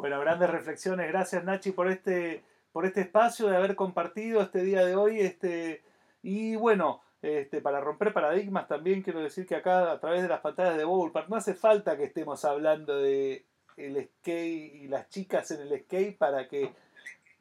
Bueno, 0.02 0.20
grandes 0.20 0.49
reflexiones. 0.49 1.08
Gracias 1.10 1.43
Nachi 1.43 1.74
por 1.74 1.88
este, 1.88 2.43
por 2.72 2.88
este 2.88 3.02
espacio 3.02 3.45
de 3.45 3.56
haber 3.56 3.76
compartido 3.76 4.41
este 4.41 4.64
día 4.64 4.84
de 4.84 4.95
hoy. 4.95 5.20
Este, 5.20 5.84
y 6.24 6.56
bueno, 6.56 7.04
este, 7.22 7.62
para 7.62 7.82
romper 7.82 8.12
paradigmas 8.12 8.68
también 8.68 9.04
quiero 9.04 9.22
decir 9.22 9.45
que 9.45 9.54
acá 9.54 9.91
a 9.91 9.99
través 9.99 10.24
de 10.24 10.28
las 10.28 10.39
pantallas 10.39 10.76
de 10.76 10.86
Bowl 10.86 11.12
Park 11.12 11.28
no 11.30 11.36
hace 11.36 11.54
falta 11.54 11.97
que 11.97 12.06
estemos 12.06 12.43
hablando 12.45 12.97
de 12.97 13.45
el 13.78 14.04
skate 14.04 14.74
y 14.74 14.88
las 14.88 15.08
chicas 15.10 15.52
en 15.52 15.62
el 15.62 15.80
skate 15.82 16.18
para 16.18 16.47
que 16.47 16.74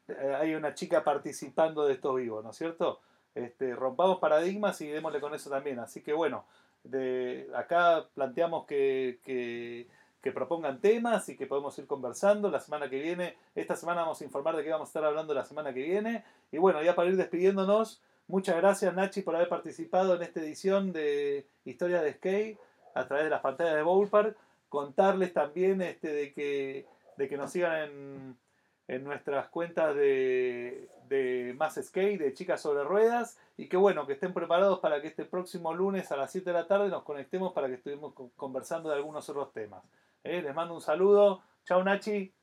eh, 0.07 0.35
haya 0.39 0.55
una 0.55 0.75
chica 0.75 1.03
participando 1.03 1.87
de 1.87 1.93
estos 1.93 2.15
vivos, 2.15 2.43
¿no 2.43 2.51
es 2.51 2.57
cierto? 2.57 3.01
Este, 3.33 3.73
rompamos 3.73 4.19
paradigmas 4.19 4.79
y 4.81 4.87
démosle 4.87 5.19
con 5.19 5.33
eso 5.33 5.49
también. 5.49 5.79
Así 5.79 6.03
que 6.03 6.13
bueno, 6.13 6.45
de, 6.83 7.49
acá 7.55 8.07
planteamos 8.13 8.67
que, 8.67 9.19
que, 9.23 9.87
que 10.21 10.31
propongan 10.31 10.79
temas 10.79 11.27
y 11.29 11.35
que 11.37 11.47
podemos 11.47 11.77
ir 11.79 11.87
conversando 11.87 12.49
la 12.49 12.59
semana 12.59 12.89
que 12.89 12.99
viene. 13.01 13.35
Esta 13.55 13.75
semana 13.75 14.01
vamos 14.01 14.21
a 14.21 14.23
informar 14.23 14.55
de 14.55 14.63
qué 14.63 14.69
vamos 14.69 14.87
a 14.87 14.91
estar 14.91 15.03
hablando 15.05 15.33
la 15.33 15.45
semana 15.45 15.73
que 15.73 15.81
viene. 15.83 16.23
Y 16.51 16.57
bueno, 16.57 16.81
ya 16.83 16.95
para 16.95 17.09
ir 17.09 17.17
despidiéndonos, 17.17 18.01
muchas 18.27 18.55
gracias 18.57 18.93
Nachi 18.93 19.21
por 19.23 19.35
haber 19.35 19.49
participado 19.49 20.15
en 20.15 20.21
esta 20.21 20.39
edición 20.39 20.93
de 20.93 21.47
Historia 21.65 22.01
de 22.01 22.13
Skate 22.13 22.59
a 22.93 23.07
través 23.07 23.25
de 23.25 23.29
las 23.31 23.41
pantallas 23.41 23.75
de 23.75 23.81
Bowl 23.81 24.07
Park. 24.07 24.37
Contarles 24.69 25.33
también 25.33 25.81
este, 25.81 26.13
de, 26.13 26.33
que, 26.33 26.85
de 27.17 27.27
que 27.27 27.37
nos 27.37 27.51
sigan 27.51 27.81
en, 27.89 28.37
en 28.87 29.03
nuestras 29.03 29.49
cuentas 29.49 29.95
de, 29.95 30.87
de 31.09 31.53
Más 31.57 31.75
Skate, 31.81 32.19
de 32.21 32.33
Chicas 32.33 32.61
sobre 32.61 32.83
Ruedas, 32.83 33.37
y 33.57 33.67
que 33.67 33.75
bueno, 33.75 34.07
que 34.07 34.13
estén 34.13 34.33
preparados 34.33 34.79
para 34.79 35.01
que 35.01 35.07
este 35.07 35.25
próximo 35.25 35.73
lunes 35.73 36.11
a 36.11 36.15
las 36.15 36.31
7 36.31 36.49
de 36.51 36.53
la 36.53 36.67
tarde 36.67 36.89
nos 36.89 37.03
conectemos 37.03 37.51
para 37.53 37.67
que 37.67 37.73
estuvimos 37.75 38.13
co- 38.13 38.31
conversando 38.37 38.89
de 38.89 38.95
algunos 38.95 39.27
otros 39.29 39.51
temas. 39.51 39.83
¿Eh? 40.23 40.41
Les 40.41 40.55
mando 40.55 40.73
un 40.73 40.81
saludo. 40.81 41.43
Chao 41.65 41.83
Nachi. 41.83 42.33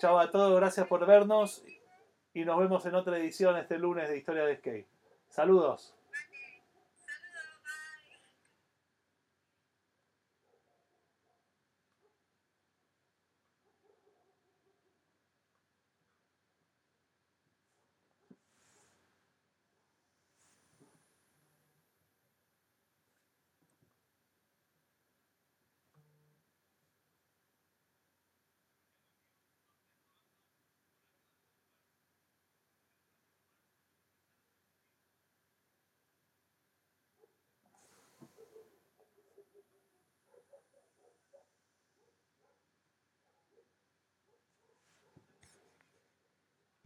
Chao, 0.00 0.18
a 0.18 0.30
todos. 0.30 0.58
Gracias 0.58 0.86
por 0.86 1.04
vernos. 1.06 1.62
Y 2.32 2.44
nos 2.44 2.58
vemos 2.58 2.86
en 2.86 2.94
otra 2.94 3.18
edición 3.18 3.56
este 3.56 3.78
lunes 3.78 4.08
de 4.08 4.16
Historia 4.16 4.44
de 4.44 4.56
Skate. 4.56 4.88
Saludos. 5.28 5.94